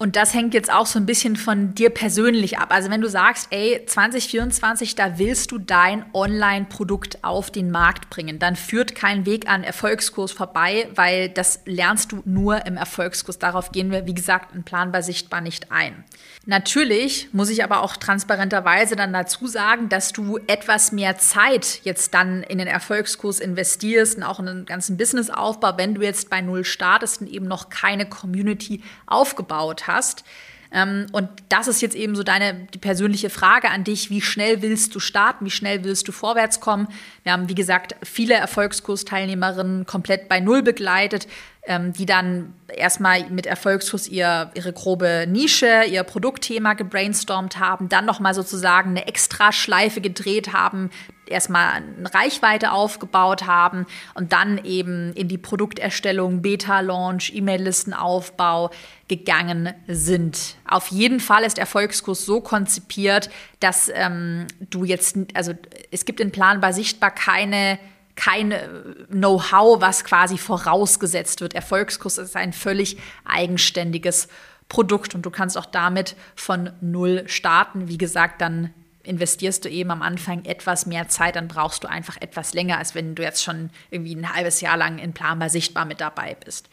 Und 0.00 0.14
das 0.14 0.32
hängt 0.32 0.54
jetzt 0.54 0.72
auch 0.72 0.86
so 0.86 0.96
ein 1.00 1.06
bisschen 1.06 1.34
von 1.34 1.74
dir 1.74 1.90
persönlich 1.90 2.56
ab. 2.58 2.72
Also 2.72 2.88
wenn 2.88 3.00
du 3.00 3.08
sagst, 3.08 3.48
ey, 3.50 3.84
2024, 3.84 4.94
da 4.94 5.18
willst 5.18 5.50
du 5.50 5.58
dein 5.58 6.04
Online-Produkt 6.14 7.24
auf 7.24 7.50
den 7.50 7.72
Markt 7.72 8.08
bringen, 8.08 8.38
dann 8.38 8.54
führt 8.54 8.94
kein 8.94 9.26
Weg 9.26 9.48
an 9.48 9.64
Erfolgskurs 9.64 10.30
vorbei, 10.30 10.88
weil 10.94 11.28
das 11.28 11.62
lernst 11.64 12.12
du 12.12 12.22
nur 12.24 12.64
im 12.64 12.76
Erfolgskurs. 12.76 13.40
Darauf 13.40 13.72
gehen 13.72 13.90
wir, 13.90 14.06
wie 14.06 14.14
gesagt, 14.14 14.54
in 14.54 14.62
planbar 14.62 15.02
sichtbar 15.02 15.40
nicht 15.40 15.72
ein. 15.72 16.04
Natürlich 16.50 17.28
muss 17.32 17.50
ich 17.50 17.62
aber 17.62 17.82
auch 17.82 17.98
transparenterweise 17.98 18.96
dann 18.96 19.12
dazu 19.12 19.46
sagen, 19.46 19.90
dass 19.90 20.14
du 20.14 20.38
etwas 20.46 20.92
mehr 20.92 21.18
Zeit 21.18 21.80
jetzt 21.82 22.14
dann 22.14 22.42
in 22.42 22.56
den 22.56 22.66
Erfolgskurs 22.66 23.38
investierst 23.38 24.16
und 24.16 24.22
auch 24.22 24.40
in 24.40 24.46
den 24.46 24.64
ganzen 24.64 24.96
Businessaufbau, 24.96 25.76
wenn 25.76 25.94
du 25.94 26.00
jetzt 26.00 26.30
bei 26.30 26.40
Null 26.40 26.64
startest 26.64 27.20
und 27.20 27.26
eben 27.26 27.46
noch 27.46 27.68
keine 27.68 28.08
Community 28.08 28.82
aufgebaut 29.06 29.88
hast. 29.88 30.24
Ähm, 30.72 31.06
und 31.12 31.28
das 31.48 31.68
ist 31.68 31.80
jetzt 31.80 31.96
eben 31.96 32.14
so 32.14 32.22
deine 32.22 32.66
die 32.74 32.78
persönliche 32.78 33.30
Frage 33.30 33.70
an 33.70 33.84
dich. 33.84 34.10
Wie 34.10 34.20
schnell 34.20 34.62
willst 34.62 34.94
du 34.94 35.00
starten? 35.00 35.44
Wie 35.44 35.50
schnell 35.50 35.84
willst 35.84 36.08
du 36.08 36.12
vorwärts 36.12 36.60
kommen? 36.60 36.88
Wir 37.22 37.32
haben, 37.32 37.48
wie 37.48 37.54
gesagt, 37.54 37.96
viele 38.02 38.34
Erfolgskursteilnehmerinnen 38.34 39.86
komplett 39.86 40.28
bei 40.28 40.40
Null 40.40 40.62
begleitet 40.62 41.26
ähm, 41.68 41.92
die 41.92 42.06
dann 42.06 42.54
erstmal 42.66 43.28
mit 43.28 43.46
Erfolgsschuss 43.46 44.08
ihr, 44.08 44.50
ihre 44.54 44.72
grobe 44.72 45.26
Nische, 45.28 45.84
ihr 45.88 46.02
Produktthema 46.02 46.72
gebrainstormt 46.72 47.58
haben, 47.58 47.90
dann 47.90 48.06
nochmal 48.06 48.32
sozusagen 48.32 48.90
eine 48.90 49.06
Extraschleife 49.06 50.00
gedreht 50.00 50.54
haben, 50.54 50.90
erstmal 51.30 51.72
eine 51.72 52.12
Reichweite 52.14 52.72
aufgebaut 52.72 53.46
haben 53.46 53.86
und 54.14 54.32
dann 54.32 54.64
eben 54.64 55.12
in 55.14 55.28
die 55.28 55.38
Produkterstellung, 55.38 56.42
Beta-Launch, 56.42 57.32
E-Mail-Listenaufbau 57.34 58.70
gegangen 59.08 59.72
sind. 59.86 60.56
Auf 60.66 60.88
jeden 60.88 61.20
Fall 61.20 61.44
ist 61.44 61.58
Erfolgskurs 61.58 62.26
so 62.26 62.40
konzipiert, 62.40 63.30
dass 63.60 63.90
ähm, 63.94 64.46
du 64.60 64.84
jetzt, 64.84 65.16
also 65.34 65.52
es 65.90 66.04
gibt 66.04 66.20
in 66.20 66.30
Planbar 66.30 66.72
sichtbar 66.72 67.10
keine 67.10 67.78
kein 68.18 68.50
äh, 68.50 68.68
Know-how, 69.10 69.80
was 69.80 70.04
quasi 70.04 70.38
vorausgesetzt 70.38 71.40
wird. 71.40 71.54
Erfolgskurs 71.54 72.18
ist 72.18 72.34
ein 72.36 72.52
völlig 72.52 72.98
eigenständiges 73.24 74.28
Produkt 74.68 75.14
und 75.14 75.22
du 75.22 75.30
kannst 75.30 75.56
auch 75.56 75.66
damit 75.66 76.16
von 76.34 76.70
null 76.80 77.22
starten. 77.26 77.88
Wie 77.88 77.96
gesagt, 77.96 78.40
dann 78.40 78.74
investierst 79.08 79.64
du 79.64 79.68
eben 79.68 79.90
am 79.90 80.02
Anfang 80.02 80.44
etwas 80.44 80.86
mehr 80.86 81.08
Zeit, 81.08 81.36
dann 81.36 81.48
brauchst 81.48 81.82
du 81.82 81.88
einfach 81.88 82.16
etwas 82.20 82.54
länger, 82.54 82.78
als 82.78 82.94
wenn 82.94 83.14
du 83.14 83.22
jetzt 83.22 83.42
schon 83.42 83.70
irgendwie 83.90 84.14
ein 84.14 84.32
halbes 84.32 84.60
Jahr 84.60 84.76
lang 84.76 84.98
in 84.98 85.14
Planbar 85.14 85.50
sichtbar 85.50 85.84
mit 85.84 86.00
dabei 86.00 86.36
bist. 86.44 86.68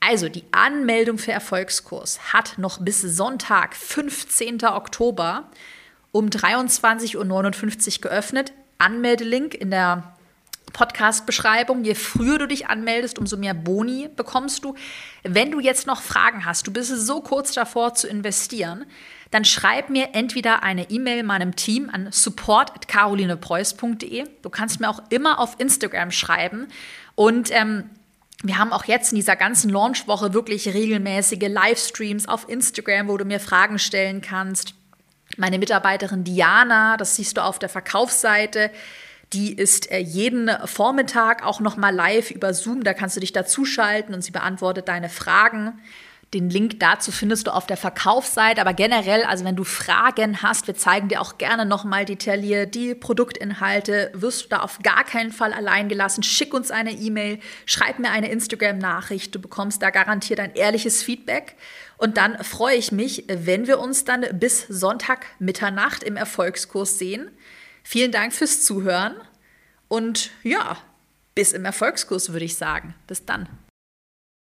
Also 0.00 0.28
die 0.28 0.44
Anmeldung 0.52 1.18
für 1.18 1.32
Erfolgskurs 1.32 2.32
hat 2.32 2.58
noch 2.58 2.78
bis 2.78 3.02
Sonntag, 3.02 3.74
15. 3.74 4.64
Oktober 4.64 5.50
um 6.12 6.28
23.59 6.28 7.16
Uhr 7.16 8.00
geöffnet. 8.02 8.52
Anmeldelink 8.78 9.54
in 9.54 9.70
der 9.70 10.15
Podcast-Beschreibung. 10.72 11.84
Je 11.84 11.94
früher 11.94 12.38
du 12.38 12.46
dich 12.46 12.68
anmeldest, 12.68 13.18
umso 13.18 13.36
mehr 13.36 13.54
Boni 13.54 14.08
bekommst 14.14 14.64
du. 14.64 14.74
Wenn 15.22 15.50
du 15.50 15.60
jetzt 15.60 15.86
noch 15.86 16.02
Fragen 16.02 16.44
hast, 16.44 16.66
du 16.66 16.72
bist 16.72 16.90
so 16.90 17.20
kurz 17.20 17.52
davor 17.52 17.94
zu 17.94 18.08
investieren, 18.08 18.84
dann 19.30 19.44
schreib 19.44 19.90
mir 19.90 20.14
entweder 20.14 20.62
eine 20.62 20.90
E-Mail 20.90 21.22
meinem 21.22 21.56
Team 21.56 21.90
an 21.90 22.08
support.carolinepreuß.de. 22.12 24.24
Du 24.42 24.50
kannst 24.50 24.80
mir 24.80 24.88
auch 24.88 25.02
immer 25.10 25.40
auf 25.40 25.56
Instagram 25.58 26.10
schreiben. 26.10 26.68
Und 27.14 27.50
ähm, 27.50 27.90
wir 28.42 28.58
haben 28.58 28.72
auch 28.72 28.84
jetzt 28.84 29.12
in 29.12 29.16
dieser 29.16 29.36
ganzen 29.36 29.70
Launchwoche 29.70 30.34
wirklich 30.34 30.68
regelmäßige 30.68 31.48
Livestreams 31.48 32.28
auf 32.28 32.48
Instagram, 32.48 33.08
wo 33.08 33.16
du 33.16 33.24
mir 33.24 33.40
Fragen 33.40 33.78
stellen 33.78 34.20
kannst. 34.20 34.74
Meine 35.36 35.58
Mitarbeiterin 35.58 36.22
Diana, 36.22 36.96
das 36.96 37.16
siehst 37.16 37.36
du 37.36 37.42
auf 37.42 37.58
der 37.58 37.68
Verkaufsseite, 37.68 38.70
die 39.32 39.54
ist 39.54 39.90
äh, 39.90 39.98
jeden 39.98 40.50
Vormittag 40.66 41.44
auch 41.44 41.60
noch 41.60 41.76
mal 41.76 41.94
live 41.94 42.30
über 42.30 42.54
Zoom. 42.54 42.84
Da 42.84 42.94
kannst 42.94 43.16
du 43.16 43.20
dich 43.20 43.32
dazuschalten 43.32 44.14
und 44.14 44.22
sie 44.22 44.30
beantwortet 44.30 44.88
deine 44.88 45.08
Fragen. 45.08 45.80
Den 46.34 46.50
Link 46.50 46.80
dazu 46.80 47.12
findest 47.12 47.46
du 47.46 47.54
auf 47.54 47.66
der 47.66 47.76
Verkaufsseite. 47.76 48.60
Aber 48.60 48.74
generell, 48.74 49.22
also 49.22 49.44
wenn 49.44 49.54
du 49.54 49.62
Fragen 49.62 50.42
hast, 50.42 50.66
wir 50.66 50.74
zeigen 50.74 51.08
dir 51.08 51.20
auch 51.20 51.38
gerne 51.38 51.64
noch 51.64 51.84
mal 51.84 52.04
detailliert 52.04 52.74
die 52.74 52.94
Produktinhalte. 52.94 54.10
Wirst 54.12 54.44
du 54.44 54.48
da 54.48 54.60
auf 54.60 54.80
gar 54.80 55.04
keinen 55.04 55.30
Fall 55.30 55.52
allein 55.52 55.88
gelassen. 55.88 56.24
Schick 56.24 56.52
uns 56.52 56.72
eine 56.72 56.90
E-Mail, 56.90 57.38
schreib 57.64 58.00
mir 58.00 58.10
eine 58.10 58.30
Instagram-Nachricht. 58.30 59.34
Du 59.34 59.38
bekommst 59.38 59.82
da 59.82 59.90
garantiert 59.90 60.40
ein 60.40 60.54
ehrliches 60.54 61.02
Feedback. 61.02 61.54
Und 61.96 62.16
dann 62.16 62.42
freue 62.42 62.76
ich 62.76 62.90
mich, 62.90 63.24
wenn 63.28 63.68
wir 63.68 63.78
uns 63.78 64.04
dann 64.04 64.26
bis 64.32 64.66
Sonntag 64.68 65.26
Mitternacht 65.38 66.02
im 66.02 66.16
Erfolgskurs 66.16 66.98
sehen. 66.98 67.30
Vielen 67.88 68.10
Dank 68.10 68.32
fürs 68.32 68.64
Zuhören 68.64 69.14
und 69.86 70.32
ja, 70.42 70.76
bis 71.36 71.52
im 71.52 71.64
Erfolgskurs 71.64 72.32
würde 72.32 72.44
ich 72.44 72.56
sagen. 72.56 72.96
Bis 73.06 73.24
dann. 73.24 73.48